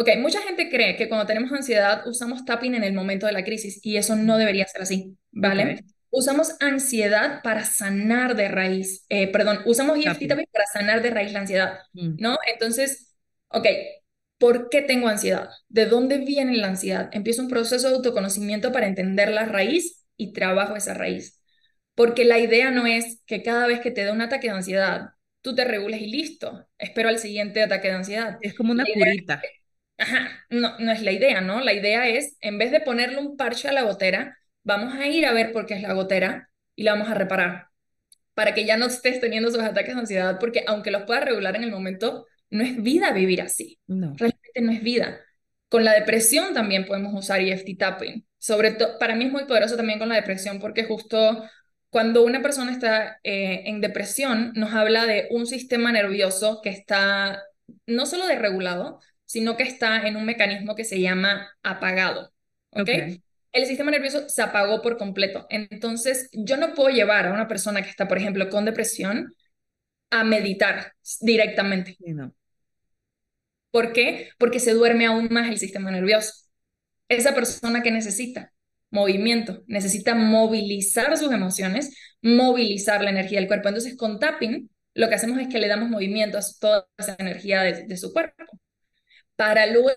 [0.00, 3.44] ok, mucha gente cree que cuando tenemos ansiedad usamos tapping en el momento de la
[3.44, 5.84] crisis y eso no debería ser así, ¿vale?
[6.10, 10.46] Usamos ansiedad para sanar de raíz, eh, perdón, usamos EFT Tapping.
[10.52, 12.16] para sanar de raíz la ansiedad, Mm.
[12.16, 12.36] ¿no?
[12.52, 13.14] Entonces,
[13.48, 13.66] ok,
[14.38, 15.50] ¿Por qué tengo ansiedad?
[15.68, 17.10] ¿De dónde viene la ansiedad?
[17.12, 21.42] Empiezo un proceso de autoconocimiento para entender la raíz y trabajo esa raíz.
[21.94, 25.10] Porque la idea no es que cada vez que te da un ataque de ansiedad,
[25.42, 26.66] tú te regules y listo.
[26.78, 28.38] Espero al siguiente ataque de ansiedad.
[28.40, 29.52] Es como una curita.
[30.00, 31.60] Ajá, no, no es la idea, ¿no?
[31.60, 35.26] La idea es, en vez de ponerle un parche a la gotera, vamos a ir
[35.26, 37.68] a ver por qué es la gotera y la vamos a reparar.
[38.34, 41.56] Para que ya no estés teniendo esos ataques de ansiedad, porque aunque los puedas regular
[41.56, 44.14] en el momento, no es vida vivir así No.
[44.16, 45.20] realmente no es vida.
[45.68, 48.26] Con la depresión también podemos usar EFT tapping.
[48.38, 51.44] Sobre todo, para mí es muy poderoso también con la depresión porque justo
[51.90, 57.42] cuando una persona está eh, en depresión, nos habla de un sistema nervioso que está
[57.86, 62.32] no solo desregulado, sino que está en un mecanismo que se llama apagado.
[62.70, 62.88] ¿Ok?
[63.52, 65.46] El sistema nervioso se apagó por completo.
[65.50, 69.36] Entonces, yo no puedo llevar a una persona que está, por ejemplo, con depresión
[70.10, 71.96] a meditar directamente.
[72.00, 72.34] no.
[73.70, 74.30] ¿Por qué?
[74.36, 76.32] Porque se duerme aún más el sistema nervioso.
[77.08, 78.52] Esa persona que necesita
[78.90, 83.68] movimiento, necesita movilizar sus emociones, movilizar la energía del cuerpo.
[83.68, 87.62] Entonces, con tapping, lo que hacemos es que le damos movimiento a toda esa energía
[87.62, 88.42] de, su cuerpo,
[89.40, 89.88] para luego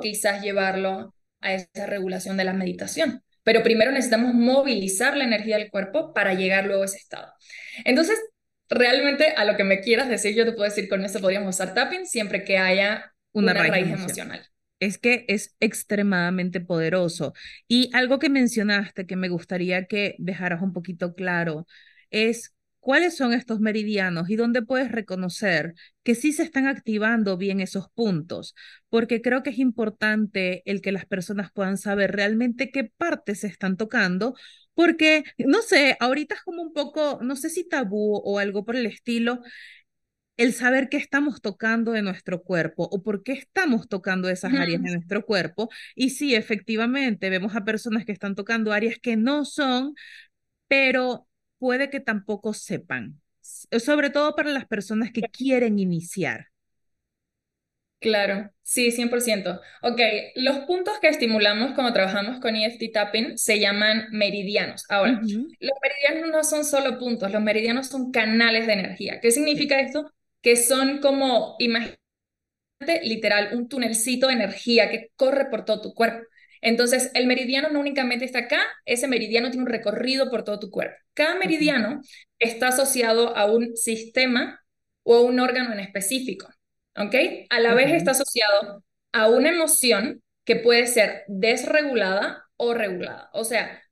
[0.00, 3.24] quizás llevarlo a esa regulación de la meditación.
[3.42, 7.32] Pero primero necesitamos movilizar la energía del cuerpo para llegar luego a ese estado.
[7.84, 8.16] Entonces,
[8.68, 11.74] realmente a lo que me quieras decir, yo te puedo decir con eso podríamos usar
[11.74, 14.46] tapping siempre que haya una, raíz, emocional
[14.78, 17.34] es que es extremadamente poderoso.
[17.66, 21.66] Y algo que mencionaste que me gustaría que dejaras un poquito claro
[22.10, 27.60] es cuáles son estos meridianos y dónde puedes reconocer que sí se están activando bien
[27.60, 28.56] esos puntos,
[28.88, 33.46] porque creo que es importante el que las personas puedan saber realmente qué partes se
[33.46, 34.34] están tocando,
[34.74, 38.74] porque, no sé, ahorita es como un poco, no sé si tabú o algo por
[38.74, 39.42] el estilo,
[40.36, 44.82] el saber qué estamos tocando de nuestro cuerpo o por qué estamos tocando esas áreas
[44.82, 45.68] de nuestro cuerpo.
[45.94, 49.94] Y sí, efectivamente, vemos a personas que están tocando áreas que no son,
[50.68, 51.28] pero
[51.62, 53.20] puede que tampoco sepan,
[53.78, 56.48] sobre todo para las personas que quieren iniciar.
[58.00, 59.60] Claro, sí, 100%.
[59.82, 60.00] Ok,
[60.34, 64.84] los puntos que estimulamos cuando trabajamos con EFT Tapping se llaman meridianos.
[64.88, 69.20] Ahora, los meridianos no son solo puntos, los meridianos son canales de energía.
[69.20, 70.10] ¿Qué significa esto?
[70.40, 72.00] que son como, imagínate
[73.04, 76.26] literal, un tunelcito de energía que corre por todo tu cuerpo.
[76.62, 80.70] Entonces, el meridiano no únicamente está acá, ese meridiano tiene un recorrido por todo tu
[80.70, 80.96] cuerpo.
[81.12, 82.00] Cada meridiano
[82.38, 84.60] está asociado a un sistema
[85.02, 86.48] o a un órgano en específico,
[86.96, 87.14] ¿ok?
[87.50, 93.28] A la vez está asociado a una emoción que puede ser desregulada o regulada.
[93.32, 93.82] O sea,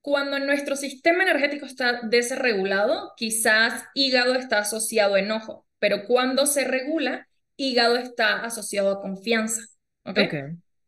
[0.00, 6.64] cuando nuestro sistema energético está desregulado, quizás hígado está asociado a enojo, pero cuando se
[6.64, 9.62] regula, hígado está asociado a confianza.
[10.04, 10.18] ¿ok?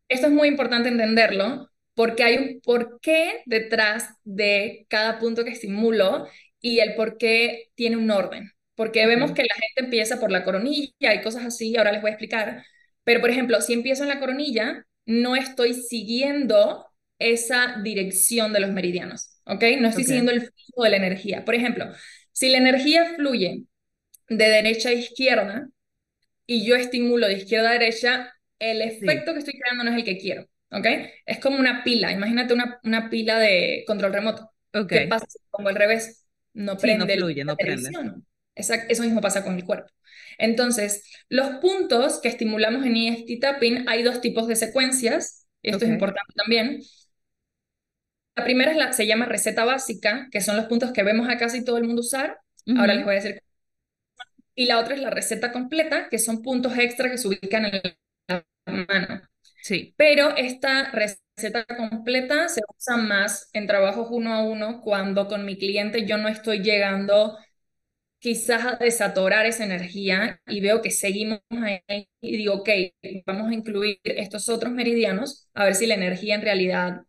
[0.08, 6.28] Esto es muy importante entenderlo porque hay un porqué detrás de cada punto que estimulo
[6.60, 8.52] y el por qué tiene un orden.
[8.74, 12.10] Porque vemos que la gente empieza por la coronilla y cosas así, ahora les voy
[12.10, 12.64] a explicar.
[13.02, 16.86] Pero, por ejemplo, si empiezo en la coronilla, no estoy siguiendo
[17.18, 19.64] esa dirección de los meridianos, ¿ok?
[19.80, 21.44] No estoy siguiendo el flujo de la energía.
[21.44, 21.86] Por ejemplo,
[22.30, 23.64] si la energía fluye
[24.28, 25.68] de derecha a izquierda
[26.46, 30.04] y yo estimulo de izquierda a derecha, el efecto que estoy creando no es el
[30.04, 30.86] que quiero, ¿ok?
[31.26, 34.50] Es como una pila, imagínate una, una pila de control remoto.
[34.88, 36.26] ¿Qué pasa si pongo al revés?
[36.54, 37.90] No prende no fluye, no prende.
[38.54, 39.90] eso mismo pasa con el cuerpo.
[40.38, 45.90] Entonces, los puntos que estimulamos en EFT tapping, hay dos tipos de secuencias, esto es
[45.90, 46.80] importante también.
[48.36, 51.38] La primera es la, se llama receta básica, que son los puntos que vemos a
[51.38, 52.38] casi todo el mundo usar.
[52.76, 53.42] Ahora les voy a decir
[54.58, 57.80] y la otra es la receta completa, que son puntos extra que se ubican en
[58.68, 59.22] mano.
[59.62, 59.94] Sí.
[59.96, 65.56] Pero esta receta completa se usa más en trabajos uno a uno cuando con mi
[65.58, 67.36] cliente yo no estoy llegando
[68.18, 72.68] quizás a desatorar esa energía y veo que seguimos ahí y digo, ok,
[73.26, 77.02] vamos a incluir estos otros meridianos a ver si la energía en realidad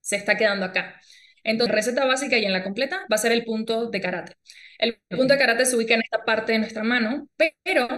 [0.00, 1.00] se está quedando acá.
[1.44, 4.32] Entonces, receta básica y en la completa va a ser el punto de karate.
[4.78, 7.28] El punto de karate se ubica en esta parte de nuestra mano,
[7.62, 7.88] pero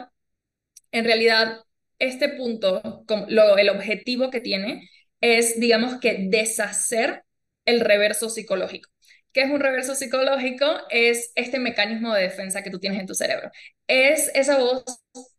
[0.92, 1.60] en realidad
[1.98, 4.88] este punto, lo, el objetivo que tiene
[5.20, 7.22] es, digamos que, deshacer
[7.64, 8.90] el reverso psicológico.
[9.32, 10.64] ¿Qué es un reverso psicológico?
[10.88, 13.50] Es este mecanismo de defensa que tú tienes en tu cerebro.
[13.86, 14.82] Es esa voz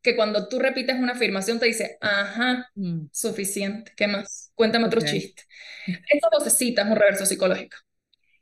[0.04, 3.08] que cuando tú repites una afirmación te dice, ajá, mm.
[3.12, 4.52] suficiente, ¿qué más?
[4.54, 5.42] Cuéntame otro chiste.
[5.88, 7.78] Esa vocecita es un reverso psicológico.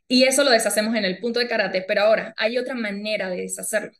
[0.08, 3.38] Y eso lo deshacemos en el punto de karate, pero ahora hay otra manera de
[3.42, 3.92] deshacerlo.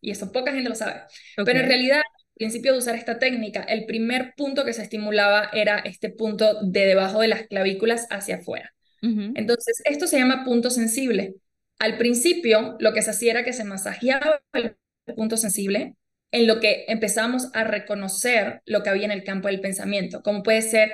[0.00, 1.02] Y eso poca gente lo sabe.
[1.36, 5.50] Pero en realidad, al principio de usar esta técnica, el primer punto que se estimulaba
[5.52, 8.72] era este punto de debajo de las clavículas hacia afuera.
[9.02, 11.34] Entonces, esto se llama punto sensible.
[11.78, 14.74] Al principio, lo que se hacía era que se masajeaba el
[15.14, 15.96] punto sensible
[16.30, 20.42] en lo que empezamos a reconocer lo que había en el campo del pensamiento, como
[20.42, 20.92] puede ser,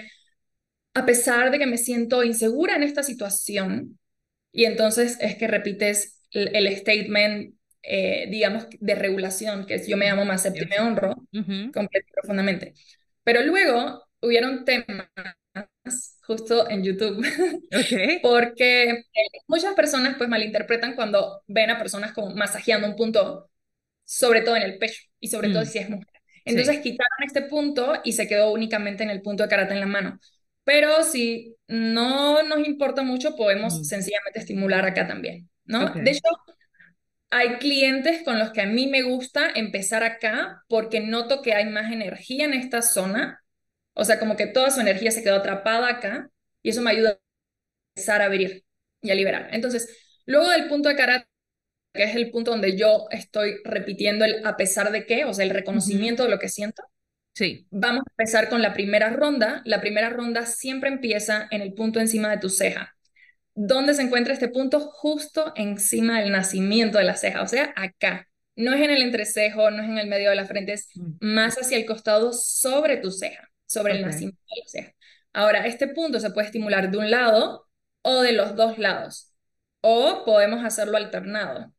[0.94, 4.00] a pesar de que me siento insegura en esta situación,
[4.50, 7.54] y entonces es que repites el, statement,
[7.86, 11.14] eh, digamos, de regulación, que es yo me amo, más acepto y me honro,
[12.14, 12.74] profundamente.
[13.24, 15.08] Pero luego hubieron temas
[16.26, 17.24] justo en YouTube.
[18.22, 19.04] Porque eh,
[19.46, 23.50] muchas personas pues malinterpretan cuando ven a personas como masajeando un punto,
[24.04, 26.08] sobre todo en el pecho y sobre todo Mm, si es mujer.
[26.46, 26.62] sí.
[26.64, 29.86] Entonces quitaron este punto y se quedó únicamente en el punto de karate en la
[29.86, 30.20] mano.
[30.64, 35.98] Pero si no nos importa mucho, podemos Mm, sencillamente estimular acá también, ¿no?
[36.00, 36.22] De hecho,
[37.30, 41.66] hay clientes con los que a mí me gusta empezar acá porque noto que hay
[41.66, 43.42] más energía en esta zona,
[43.94, 46.30] o sea, como que toda su energía se quedó atrapada acá
[46.62, 47.18] y eso me ayuda a
[47.96, 48.64] empezar a abrir
[49.02, 49.48] y a liberar.
[49.52, 49.88] Entonces,
[50.26, 51.26] luego del punto de karate,
[51.94, 55.44] que es el punto donde yo estoy repitiendo el a pesar de qué, o sea,
[55.46, 56.82] el reconocimiento de lo que siento,
[57.34, 57.68] Sí.
[57.70, 59.62] vamos a empezar con la primera ronda.
[59.66, 62.95] La primera ronda siempre empieza en el punto encima de tu ceja.
[63.56, 64.80] ¿Dónde se encuentra este punto?
[64.80, 68.28] Justo encima del nacimiento de la ceja, o sea, acá.
[68.54, 71.16] No es en el entrecejo, no es en el medio de la frente, es Mm,
[71.20, 74.92] más hacia el costado sobre tu ceja, sobre el nacimiento de la ceja.
[75.32, 77.66] Ahora, este punto se puede estimular de un lado
[78.02, 79.34] o de los dos lados,
[79.80, 81.72] o podemos hacerlo alternado.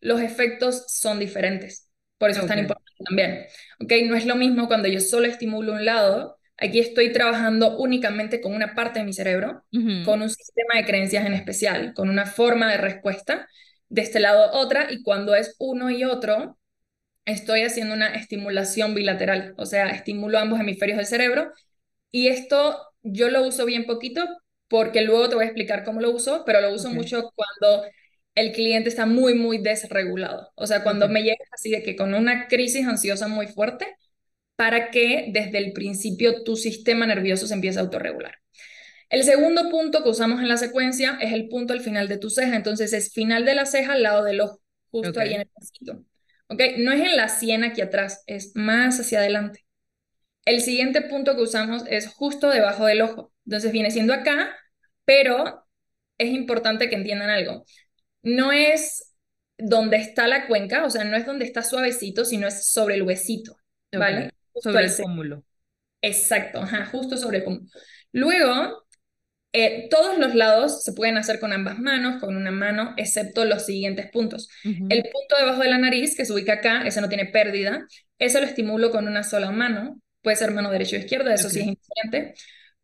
[0.00, 3.46] Los efectos son diferentes, por eso es tan importante también.
[3.80, 3.92] ¿Ok?
[4.06, 8.54] No es lo mismo cuando yo solo estimulo un lado, aquí estoy trabajando únicamente con
[8.54, 9.64] una parte de mi cerebro
[10.04, 13.48] con un sistema de creencias en especial, con una forma de respuesta,
[13.88, 16.58] de este lado otra, y cuando es uno y otro,
[17.24, 21.52] estoy haciendo una estimulación bilateral, o sea, estimulo ambos hemisferios del cerebro,
[22.10, 24.26] y esto yo lo uso bien poquito
[24.68, 27.84] porque luego te voy a explicar cómo lo uso, pero lo uso mucho cuando
[28.34, 32.14] el cliente está muy, muy desregulado, o sea, cuando me llega así de que con
[32.14, 33.86] una crisis ansiosa muy fuerte,
[34.60, 38.34] para que desde el principio tu sistema nervioso se empiece a autorregular.
[39.08, 42.28] El segundo punto que usamos en la secuencia es el punto al final de tu
[42.28, 42.56] ceja.
[42.56, 46.04] Entonces es final de la ceja al lado del ojo, justo ahí en el pasito.
[46.48, 46.60] ¿Ok?
[46.76, 49.64] No es en la sien aquí atrás, es más hacia adelante.
[50.44, 53.32] El siguiente punto que usamos es justo debajo del ojo.
[53.46, 54.54] Entonces viene siendo acá,
[55.06, 55.66] pero
[56.18, 57.64] es importante que entiendan algo.
[58.20, 59.14] No es
[59.56, 63.04] donde está la cuenca, o sea, no es donde está suavecito, sino es sobre el
[63.04, 63.56] huesito.
[63.98, 64.29] ¿vale?
[64.52, 65.44] Justo Sobre el pómulo.
[66.02, 67.66] Exacto, ajá, justo sobre el pómulo.
[68.12, 68.84] Luego,
[69.52, 73.66] eh, todos los lados se pueden hacer con ambas manos, con una mano, excepto los
[73.66, 74.48] siguientes puntos.
[74.64, 77.86] El punto debajo de la nariz, que se ubica acá, ese no tiene pérdida,
[78.18, 81.60] eso lo estimulo con una sola mano, puede ser mano derecha o izquierda, eso sí
[81.60, 82.34] es indiferente.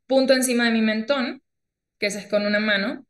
[0.06, 1.42] Punto encima de mi mentón,
[1.98, 3.06] que ese es con una mano,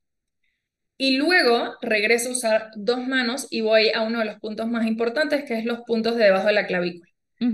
[0.98, 4.86] y luego regreso a usar dos manos y voy a uno de los puntos más
[4.86, 7.10] importantes, que es los puntos de debajo de la clavícula.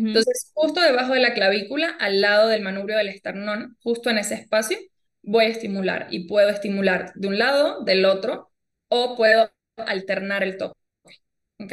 [0.06, 4.34] Entonces, justo debajo de la clavícula, al lado del manubrio del esternón, justo en ese
[4.34, 4.78] espacio,
[5.22, 8.50] voy a estimular y puedo estimular de un lado, del otro,
[8.88, 10.78] o puedo alternar el toque.
[11.60, 11.72] ¿Ok?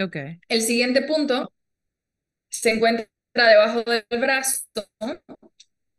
[0.00, 0.16] Ok.
[0.48, 1.52] El siguiente punto
[2.48, 4.64] se encuentra debajo del brazo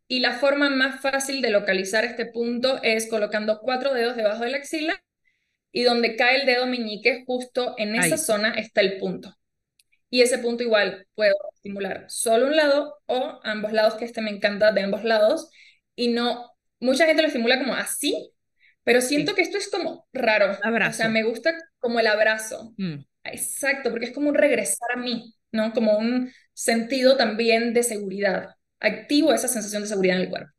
[0.08, 4.50] y la forma más fácil de localizar este punto es colocando cuatro dedos debajo de
[4.50, 5.02] la axila
[5.72, 8.18] y donde cae el dedo meñique, justo en esa Ahí.
[8.18, 9.34] zona está el punto.
[10.10, 14.30] Y ese punto igual puedo estimular solo un lado o ambos lados, que este me
[14.30, 15.50] encanta de ambos lados.
[15.96, 18.32] Y no, mucha gente lo estimula como así,
[18.84, 19.36] pero siento Sí.
[19.36, 20.52] que esto es como raro.
[20.52, 21.08] O sea, Abrazo.
[21.10, 22.72] me gusta como el abrazo.
[22.76, 25.72] Mm, Exacto, porque es como un regresar a mí, ¿no?
[25.72, 28.50] Como un sentido también de seguridad.
[28.78, 30.52] Activo esa sensación de seguridad en el cuerpo.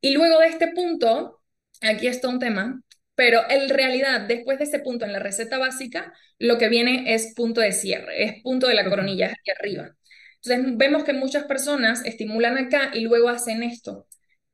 [0.00, 1.40] Y luego de este punto,
[1.80, 2.80] aquí está un tema,
[3.16, 7.34] pero en realidad, después de ese punto en la receta básica, lo que viene es
[7.36, 9.96] punto de cierre, es punto de la coronilla aquí arriba.
[10.42, 14.06] Entonces, vemos que muchas personas estimulan acá y luego hacen esto.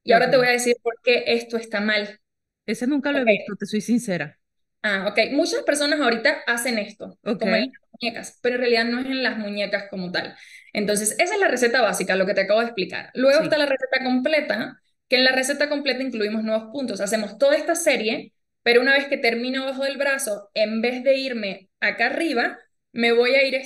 [0.05, 2.20] Y ahora te voy a decir por qué esto está mal.
[2.66, 3.27] Ese nunca lo he Ok.
[3.27, 4.40] visto, te soy sincera.
[4.83, 5.18] Ah, ok.
[5.33, 7.46] Muchas personas ahorita hacen esto, Ok.
[7.46, 10.37] como en las muñecas, pero en realidad no es en las muñecas como tal.
[10.72, 13.11] Entonces, esa es la receta básica, lo que te acabo de explicar.
[13.14, 13.44] Luego Sí.
[13.44, 17.01] está la receta completa, que en la receta completa incluimos nuevos puntos.
[17.01, 21.16] Hacemos toda esta serie, pero una vez que termino abajo del brazo, en vez de
[21.18, 22.59] irme acá arriba,
[22.92, 23.59] me voy a ir a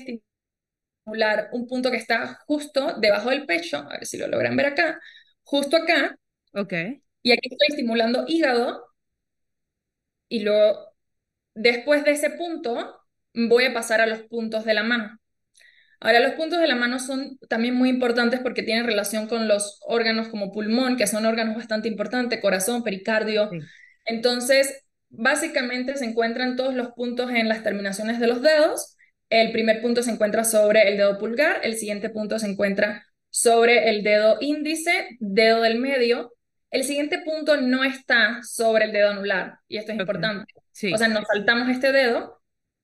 [1.07, 4.67] estimular un punto que está justo debajo del pecho, a ver si lo logran ver
[4.67, 5.01] acá,
[5.45, 6.17] justo acá,
[6.55, 6.73] Ok.
[7.23, 8.87] y aquí estoy estimulando hígado,
[10.29, 10.87] y luego
[11.55, 13.01] Después de ese punto,
[13.35, 15.19] voy a pasar a los puntos de la mano.
[16.01, 19.81] Ahora, los puntos de la mano son también muy importantes porque tienen relación con los
[19.87, 23.51] órganos como pulmón, que son órganos bastante importantes, corazón, pericardio.
[23.51, 23.71] Sí.
[24.07, 28.97] Entonces, básicamente se encuentran todos los puntos en las terminaciones de los dedos.
[29.31, 33.91] El primer punto se encuentra sobre el dedo pulgar, el siguiente punto se encuentra sobre
[33.91, 36.33] el dedo índice, dedo del medio.
[36.71, 40.53] El siguiente punto no está sobre el dedo anular, y esto es importante.
[40.57, 40.97] O Sí.
[40.99, 42.41] sea, nos saltamos este dedo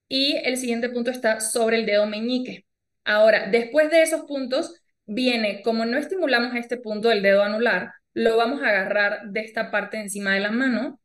[0.08, 2.66] y el siguiente punto está sobre el dedo meñique.
[3.04, 4.74] Ahora, después de esos puntos,
[5.06, 9.70] viene, como no estimulamos este punto del dedo anular, lo vamos a agarrar de esta
[9.70, 11.00] parte encima de la mano.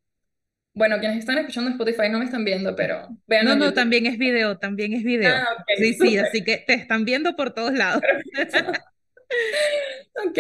[0.78, 3.46] Bueno, quienes están escuchando Spotify no me están viendo, pero vean.
[3.46, 5.34] No, no, también es video, también es video.
[5.36, 8.00] Ah, sí, sí, así que te están viendo por todos lados.
[10.28, 10.38] ok.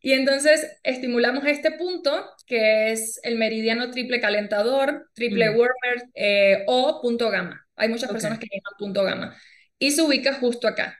[0.00, 2.12] Y entonces estimulamos este punto,
[2.46, 5.56] que es el meridiano triple calentador, triple mm.
[5.56, 7.66] warmer eh, o punto gamma.
[7.74, 9.34] Hay muchas personas que llaman punto gamma.
[9.78, 10.98] Y se ubica justo acá.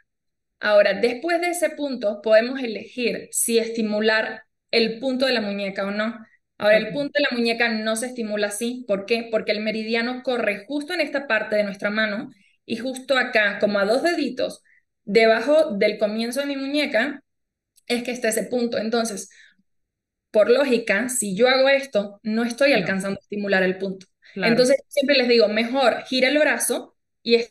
[0.59, 5.91] Ahora, después de ese punto, podemos elegir si estimular el punto de la muñeca o
[5.91, 6.19] no.
[6.65, 8.85] Ahora, el punto de la muñeca no se estimula así.
[8.89, 9.29] ¿Por qué?
[9.31, 12.31] Porque el meridiano corre justo en esta parte de nuestra mano
[12.65, 14.62] y justo acá, como a dos deditos,
[15.05, 17.23] debajo del comienzo de mi muñeca,
[17.87, 18.79] es que está ese punto.
[18.79, 19.29] Entonces,
[20.31, 24.07] por lógica, si yo hago esto, no estoy alcanzando a estimular el punto.
[24.35, 27.47] Entonces, siempre les digo, mejor gira el brazo y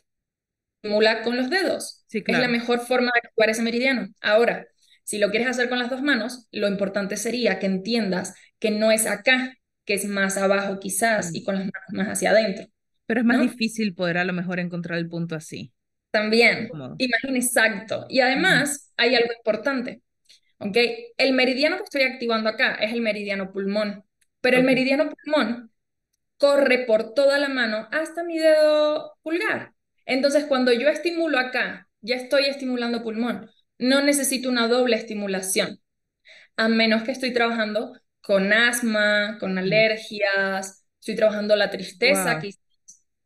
[0.82, 2.05] estimula con los dedos.
[2.11, 4.07] Es la mejor forma de actuar ese meridiano.
[4.22, 4.68] Ahora,
[5.03, 8.34] si lo quieres hacer con las dos manos, lo importante sería que entiendas
[8.64, 11.36] que no es acá, que es más abajo quizás mm.
[11.36, 12.66] y con las manos más hacia adentro.
[13.05, 15.74] Pero es más difícil poder a lo mejor encontrar el punto así.
[16.11, 18.05] También, imagina exacto.
[18.07, 20.01] Y además hay algo importante.
[20.59, 20.78] ¿ok?
[21.18, 24.05] El meridiano que estoy activando acá es el meridiano pulmón,
[24.39, 25.70] pero el meridiano pulmón
[26.38, 29.74] corre por toda la mano hasta mi dedo pulgar.
[30.05, 33.49] Entonces, cuando yo estimulo acá, ya estoy estimulando pulmón.
[33.78, 35.82] No necesito una doble estimulación,
[36.55, 42.39] a menos que estoy trabajando con asma, con alergias, estoy trabajando la tristeza,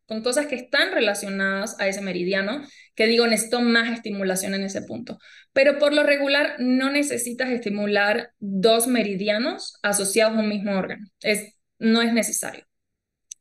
[0.06, 2.62] con cosas que están relacionadas a ese meridiano,
[2.96, 5.18] que digo, necesito más estimulación en ese punto.
[5.52, 11.06] Pero por lo regular no necesitas estimular dos meridianos asociados a un mismo órgano.
[11.20, 12.64] Es, no es necesario.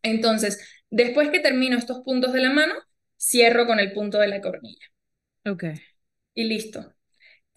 [0.03, 0.60] Entonces,
[0.91, 2.76] después que termino estos puntos de la mano,
[3.20, 4.86] cierro con el punto de la cornilla.
[5.45, 5.64] Ok.
[6.36, 6.93] Y listo.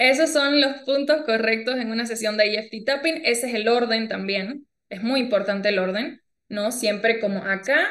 [0.00, 3.20] Esos son los puntos correctos en una sesión de EFT tapping.
[3.22, 4.66] Ese es el orden también.
[4.88, 6.72] Es muy importante el orden, ¿no?
[6.72, 7.86] Siempre como acá,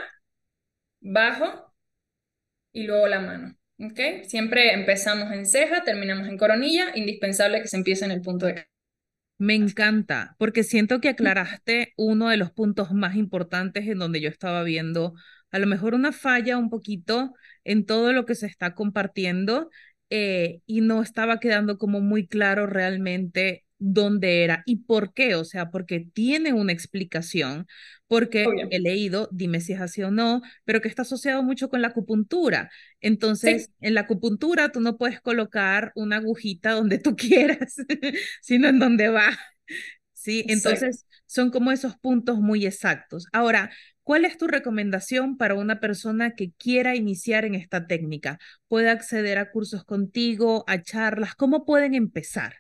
[1.02, 1.72] bajo
[2.72, 3.56] y luego la mano.
[3.78, 4.26] ¿Ok?
[4.26, 6.88] Siempre empezamos en ceja, terminamos en coronilla.
[6.96, 8.66] Indispensable que se empiece en el punto de
[9.38, 14.28] me encanta, porque siento que aclaraste uno de los puntos más importantes en donde yo
[14.28, 15.14] estaba viendo
[15.52, 17.34] a lo mejor una falla un poquito
[17.64, 19.70] en todo lo que se está compartiendo
[20.10, 25.46] eh, y no estaba quedando como muy claro realmente dónde era y por qué, o
[25.46, 27.66] sea, porque tiene una explicación,
[28.08, 31.82] porque he leído, dime si es así o no, pero que está asociado mucho con
[31.82, 32.70] la acupuntura.
[33.00, 37.76] Entonces, en la acupuntura tú no puedes colocar una agujita donde tú quieras,
[38.42, 39.38] sino en donde va.
[40.14, 43.28] Sí, entonces son como esos puntos muy exactos.
[43.32, 43.72] Ahora,
[44.10, 48.40] ¿Cuál es tu recomendación para una persona que quiera iniciar en esta técnica?
[48.68, 51.36] ¿Puede acceder a cursos contigo, a charlas?
[51.36, 52.56] ¿Cómo pueden empezar?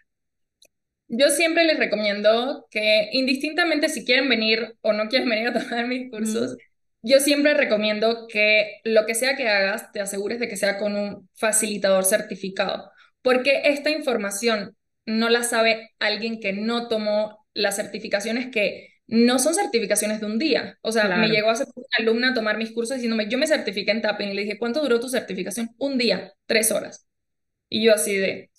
[1.07, 5.87] Yo siempre les recomiendo que indistintamente si quieren venir o no quieren venir a tomar
[5.87, 6.55] mis cursos,
[7.01, 10.95] yo siempre recomiendo que lo que sea que hagas, te asegures de que sea con
[10.95, 12.91] un facilitador certificado,
[13.23, 14.77] porque esta información
[15.07, 20.37] no la sabe alguien que no tomó las certificaciones que no son certificaciones de un
[20.37, 20.77] día.
[20.81, 23.89] O sea, me llegó hace una alumna a tomar mis cursos diciéndome, yo me certifiqué
[23.89, 25.71] en tapping y le dije, ¿cuánto duró tu certificación?
[25.79, 27.07] Un día, tres horas.
[27.69, 28.51] Y yo así de,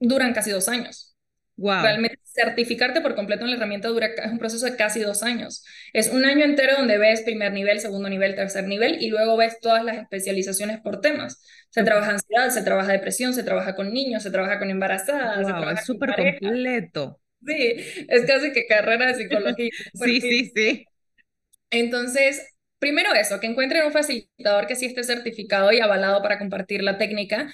[0.00, 1.16] duran casi dos años.
[1.56, 1.82] Wow.
[1.82, 5.64] Realmente certificarte por completo en la herramienta dura, es un proceso de casi dos años.
[5.92, 9.60] Es un año entero donde ves primer nivel, segundo nivel, tercer nivel y luego ves
[9.60, 11.44] todas las especializaciones por temas.
[11.70, 15.52] Se trabaja ansiedad, se trabaja depresión, se trabaja con niños, se trabaja con embarazadas, se
[15.52, 17.20] trabaja es súper completo.
[17.46, 17.74] Sí,
[18.08, 19.70] es casi que carrera de psicología.
[19.94, 20.84] sí, sí, sí.
[21.70, 22.42] Entonces,
[22.78, 26.98] primero eso, que encuentren un facilitador que sí esté certificado y avalado para compartir la
[26.98, 27.52] técnica,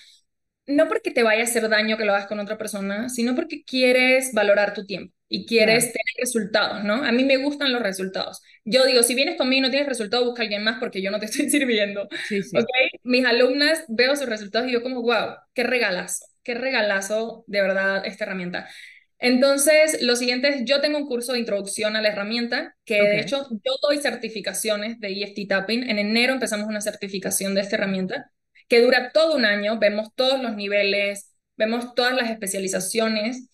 [0.66, 3.64] no porque te vaya a hacer daño que lo hagas con otra persona, sino porque
[3.64, 7.04] quieres valorar tu tiempo y quieres tener resultados, ¿no?
[7.04, 8.42] A mí me gustan los resultados.
[8.64, 11.10] Yo digo, si vienes conmigo y no tienes resultados, busca a alguien más porque yo
[11.10, 12.08] no te estoy sirviendo.
[12.22, 12.70] Sí, sí.
[13.02, 18.04] Mis alumnas veo sus resultados y yo como, wow, qué regalazo, qué regalazo de verdad
[18.06, 18.68] esta herramienta.
[19.24, 23.20] Entonces, lo siguiente es, yo tengo un curso de introducción a la herramienta, que de
[23.20, 25.88] hecho yo doy certificaciones de EFT Tapping.
[25.88, 28.30] En enero empezamos una certificación de esta herramienta,
[28.68, 33.48] que dura todo un año, vemos todos los niveles, vemos todas las especializaciones.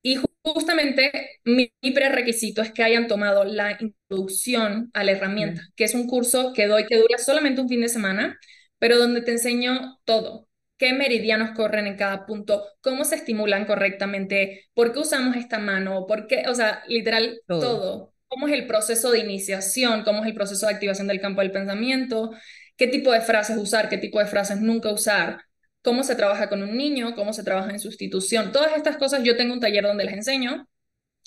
[0.00, 1.10] Y justamente
[1.44, 6.52] mi, prerequisito es que hayan tomado la introducción a la herramienta, que es un curso
[6.52, 8.38] que doy que dura solamente un fin de semana,
[8.78, 10.46] pero donde te enseño todo,
[10.82, 16.08] qué meridianos corren en cada punto, cómo se estimulan correctamente, por qué usamos esta mano,
[16.08, 18.12] por qué, o sea, literal todo.
[18.26, 21.52] Cómo es el proceso de iniciación, cómo es el proceso de activación del campo del
[21.52, 22.32] pensamiento,
[22.76, 25.44] qué tipo de frases usar, qué tipo de frases nunca usar,
[25.82, 28.50] cómo se trabaja con un niño, cómo se trabaja en sustitución.
[28.50, 30.68] Todas estas cosas yo tengo un taller donde les enseño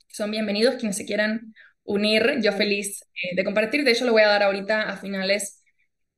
[0.09, 1.53] son bienvenidos quienes se quieran
[1.85, 2.39] unir.
[2.41, 3.85] Yo feliz eh, de compartir.
[3.85, 5.63] De hecho, lo voy a dar ahorita a finales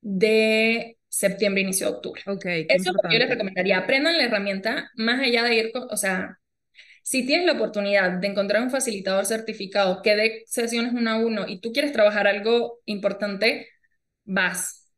[0.00, 2.22] de septiembre, inicio de octubre.
[2.26, 3.78] Ok, Eso es lo que yo les recomendaría.
[3.78, 6.38] Aprendan la herramienta más allá de ir, o sea,
[7.02, 11.48] si tienes la oportunidad de encontrar un facilitador certificado que dé sesiones uno a uno
[11.48, 13.68] y tú quieres trabajar algo importante,
[14.24, 14.92] vas.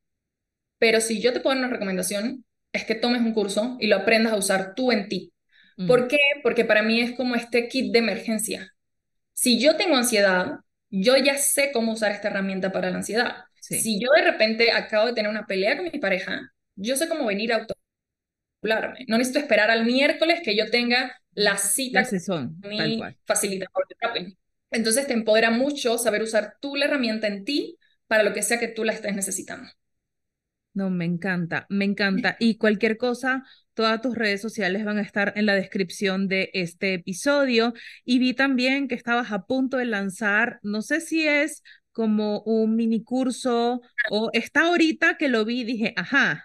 [0.78, 4.32] Pero si yo te pongo una recomendación, es que tomes un curso y lo aprendas
[4.32, 5.32] a usar tú en ti.
[5.76, 5.86] Mm.
[5.86, 6.18] ¿Por qué?
[6.42, 8.72] Porque para mí es como este kit de emergencia.
[9.32, 13.36] Si yo tengo ansiedad, yo ya sé cómo usar esta herramienta para la ansiedad.
[13.58, 17.26] Si yo de repente acabo de tener una pelea con mi pareja, yo sé cómo
[17.26, 17.66] venir a
[18.62, 19.04] autocularme.
[19.08, 22.14] No necesito esperar al miércoles que yo tenga la cita
[22.60, 24.38] con mi facilitador de tapping.
[24.70, 28.58] Entonces te empodera mucho saber usar tú la herramienta en ti para lo que sea
[28.60, 29.68] que tú la estés necesitando.
[30.72, 32.36] No, me encanta, me encanta.
[32.38, 33.44] Y cualquier cosa,
[33.74, 37.74] todas tus redes sociales van a estar en la descripción de este episodio.
[38.04, 41.62] Y vi también que estabas a punto de lanzar, no sé si es
[41.92, 46.44] como un mini curso o está ahorita que lo vi y dije, ajá.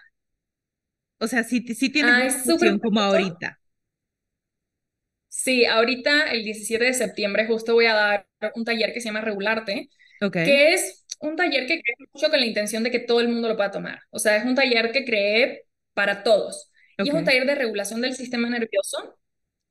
[1.18, 3.58] O sea, sí, sí tienes una como ahorita.
[5.28, 9.20] Sí, ahorita el 17 de septiembre justo voy a dar un taller que se llama
[9.20, 9.88] Regularte,
[10.32, 13.48] que es un taller que creé mucho con la intención de que todo el mundo
[13.48, 14.00] lo pueda tomar.
[14.10, 15.64] O sea, es un taller que creé
[15.94, 16.70] para todos.
[16.98, 19.18] Y es un taller de regulación del sistema nervioso,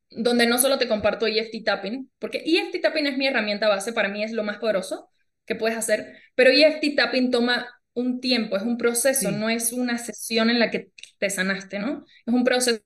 [0.10, 4.10] donde no solo te comparto EFT Tapping, porque EFT Tapping es mi herramienta base, para
[4.10, 5.10] mí es lo más poderoso
[5.46, 9.98] que puedes hacer, pero EFT Tapping toma un tiempo, es un proceso, no es una
[9.98, 12.06] sesión en la que te sanaste, ¿no?
[12.26, 12.82] Es un proceso.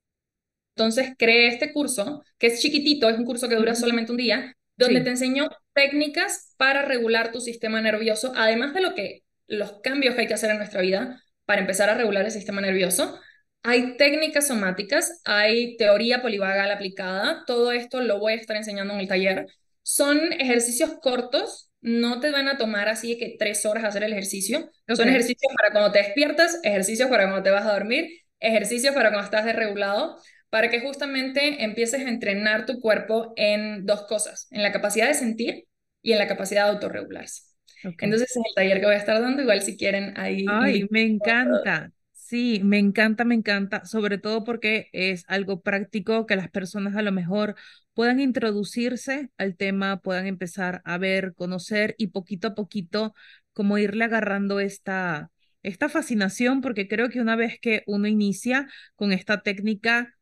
[0.76, 4.56] Entonces creé este curso, que es chiquitito, es un curso que dura solamente un día,
[4.76, 10.14] donde te enseño técnicas para regular tu sistema nervioso, además de lo que los cambios
[10.14, 13.18] que hay que hacer en nuestra vida para empezar a regular el sistema nervioso.
[13.62, 19.00] Hay técnicas somáticas, hay teoría polivagal aplicada, todo esto lo voy a estar enseñando en
[19.00, 19.46] el taller.
[19.82, 24.70] Son ejercicios cortos, no te van a tomar así que tres horas hacer el ejercicio.
[24.94, 28.08] Son ejercicios para cuando te despiertas, ejercicios para cuando te vas a dormir,
[28.38, 30.16] ejercicios para cuando estás desregulado
[30.50, 35.14] para que justamente empieces a entrenar tu cuerpo en dos cosas, en la capacidad de
[35.14, 35.66] sentir
[36.02, 37.42] y en la capacidad de autorregularse.
[37.82, 40.44] Entonces es el taller que voy a estar dando, igual si quieren ahí.
[40.46, 41.92] Ay, me encanta.
[42.12, 47.02] Sí, me encanta, me encanta, sobre todo porque es algo práctico que las personas a
[47.02, 47.56] lo mejor
[47.92, 53.14] puedan introducirse al tema, puedan empezar a ver, conocer y poquito a poquito
[53.52, 55.30] como irle agarrando esta,
[55.64, 60.14] esta fascinación, porque creo que una vez que uno inicia con esta técnica,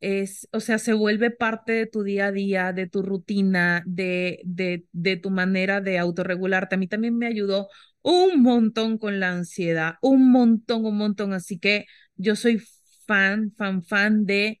[0.00, 4.40] es, o sea, se vuelve parte de tu día a día, de tu rutina, de,
[4.44, 6.74] de, de tu manera de autorregularte.
[6.76, 7.68] A mí también me ayudó
[8.02, 11.32] un montón con la ansiedad, un montón, un montón.
[11.34, 11.86] Así que
[12.16, 12.62] yo soy
[13.06, 14.60] fan, fan, fan de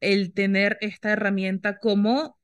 [0.00, 2.38] el tener esta herramienta como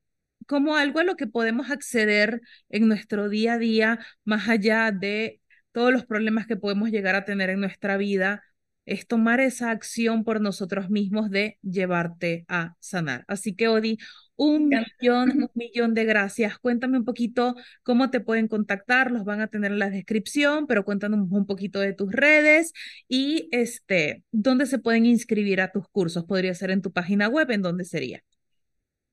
[0.46, 5.40] como algo a lo que podemos acceder en nuestro día a día, más allá de
[5.72, 8.42] todos los problemas que podemos llegar a tener en nuestra vida,
[8.86, 13.24] es tomar esa acción por nosotros mismos de llevarte a sanar.
[13.28, 13.98] Así que, Odi,
[14.36, 16.58] un millón, un millón de gracias.
[16.58, 20.84] Cuéntame un poquito cómo te pueden contactar, los van a tener en la descripción, pero
[20.84, 22.72] cuéntanos un poquito de tus redes
[23.08, 26.24] y este, dónde se pueden inscribir a tus cursos.
[26.24, 28.22] Podría ser en tu página web, ¿en dónde sería?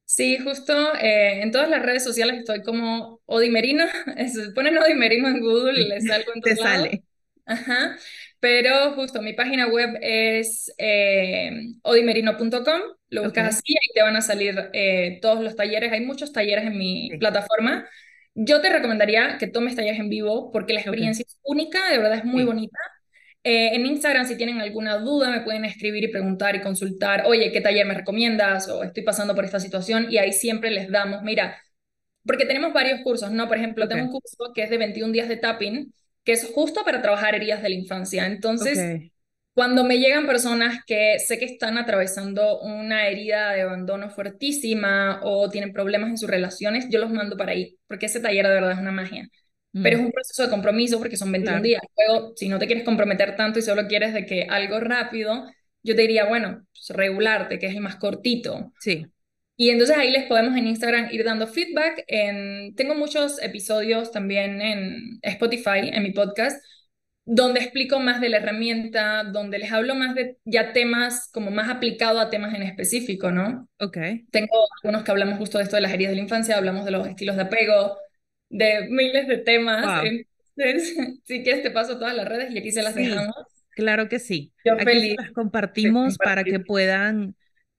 [0.06, 3.86] Sí, justo eh, en todas las redes sociales estoy como Odimerino.
[4.56, 7.04] Ponen Odimerino en Google y les salgo en Te sale.
[7.46, 7.98] Ajá.
[8.44, 11.50] Pero justo mi página web es eh,
[11.82, 16.34] odimerino.com, lo buscas así, ahí te van a salir eh, todos los talleres, hay muchos
[16.34, 17.88] talleres en mi plataforma.
[18.36, 22.18] Yo te recomendaría que tomes talleres en vivo porque la experiencia es única, de verdad
[22.18, 22.78] es muy bonita.
[23.46, 27.50] Eh, en Instagram, si tienen alguna duda, me pueden escribir y preguntar y consultar, oye,
[27.54, 28.68] ¿qué taller me recomiendas?
[28.68, 31.62] O estoy pasando por esta situación y ahí siempre les damos, mira,
[32.26, 33.48] porque tenemos varios cursos, ¿no?
[33.48, 35.94] Por ejemplo, tengo un curso que es de 21 días de tapping,
[36.24, 38.26] que es justo para trabajar heridas de la infancia.
[38.26, 39.12] Entonces,
[39.54, 45.50] cuando me llegan personas que sé que están atravesando una herida de abandono fuertísima o
[45.50, 48.72] tienen problemas en sus relaciones, yo los mando para ahí, porque ese taller de verdad
[48.72, 49.28] es una magia.
[49.72, 50.06] Pero es mm.
[50.06, 51.82] un proceso de compromiso porque son 21 días.
[51.98, 55.48] Luego, si no te quieres comprometer tanto y solo quieres de que algo rápido,
[55.82, 58.72] yo te diría, bueno, pues regularte, que es el más cortito.
[58.80, 59.08] Sí.
[59.56, 62.04] Y entonces ahí les podemos en Instagram ir dando feedback.
[62.08, 66.64] En, tengo muchos episodios también en Spotify, en mi podcast,
[67.26, 71.70] donde explico más de la herramienta, donde les hablo más de ya temas como más
[71.70, 73.70] aplicado a temas en específico, ¿no?
[73.80, 73.98] Ok.
[74.32, 76.92] Tengo algunos que hablamos justo de esto de las heridas de la infancia, hablamos de
[76.92, 77.98] los estilos de apego,
[78.50, 80.04] de miles de temas.
[80.56, 80.96] Entonces,
[81.26, 83.36] si quieres te paso todas las redes y aquí se las dejamos.
[83.70, 84.52] Claro que sí.
[84.66, 85.16] Yo feliz.
[85.18, 87.36] Las compartimos para que puedan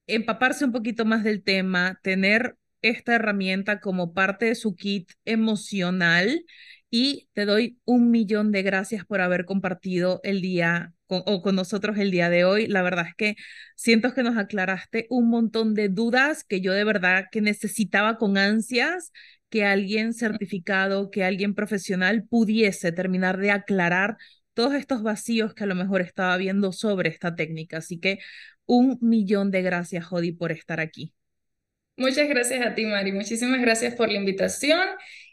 [0.07, 6.45] empaparse un poquito más del tema, tener esta herramienta como parte de su kit emocional
[6.91, 11.99] y te doy un millón de gracias por haber compartido el día o con nosotros
[11.99, 12.67] el día de hoy.
[12.67, 13.37] La verdad es que
[13.75, 18.39] siento que nos aclaraste un montón de dudas que yo de verdad que necesitaba con
[18.39, 19.13] ansias
[19.49, 24.17] que alguien certificado, que alguien profesional pudiese terminar de aclarar
[24.53, 27.79] todos estos vacíos que a lo mejor estaba viendo sobre esta técnica.
[27.79, 28.19] Así que
[28.67, 31.13] un millón de gracias, Jodi, por estar aquí.
[31.97, 33.13] Muchas gracias a ti, Mari.
[33.13, 34.81] Muchísimas gracias por la invitación.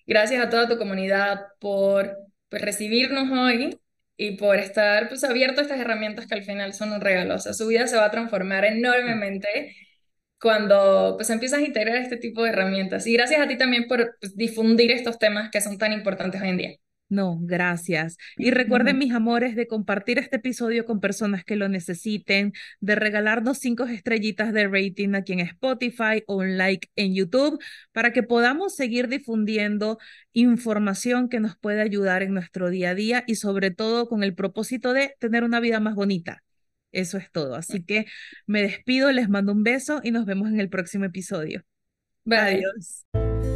[0.06, 2.18] Gracias a toda tu comunidad por
[2.50, 3.80] pues, recibirnos hoy
[4.18, 7.36] y por estar pues, abierto a estas herramientas que al final son un regalo.
[7.36, 9.76] O sea, su vida se va a transformar enormemente
[10.40, 13.08] cuando pues empiezas a integrar este tipo de herramientas.
[13.08, 16.50] Y gracias a ti también por pues, difundir estos temas que son tan importantes hoy
[16.50, 16.78] en día.
[17.12, 18.16] No, gracias.
[18.38, 23.58] Y recuerden, mis amores, de compartir este episodio con personas que lo necesiten, de regalarnos
[23.58, 28.78] cinco estrellitas de rating aquí en Spotify o un like en YouTube para que podamos
[28.78, 29.98] seguir difundiendo
[30.32, 34.34] información que nos puede ayudar en nuestro día a día y sobre todo con el
[34.34, 36.44] propósito de tener una vida más bonita.
[36.94, 37.56] Eso es todo.
[37.56, 38.06] Así que
[38.48, 41.66] me despido, les mando un beso y nos vemos en el próximo episodio.
[42.24, 42.64] Bye.
[42.64, 43.51] Adiós.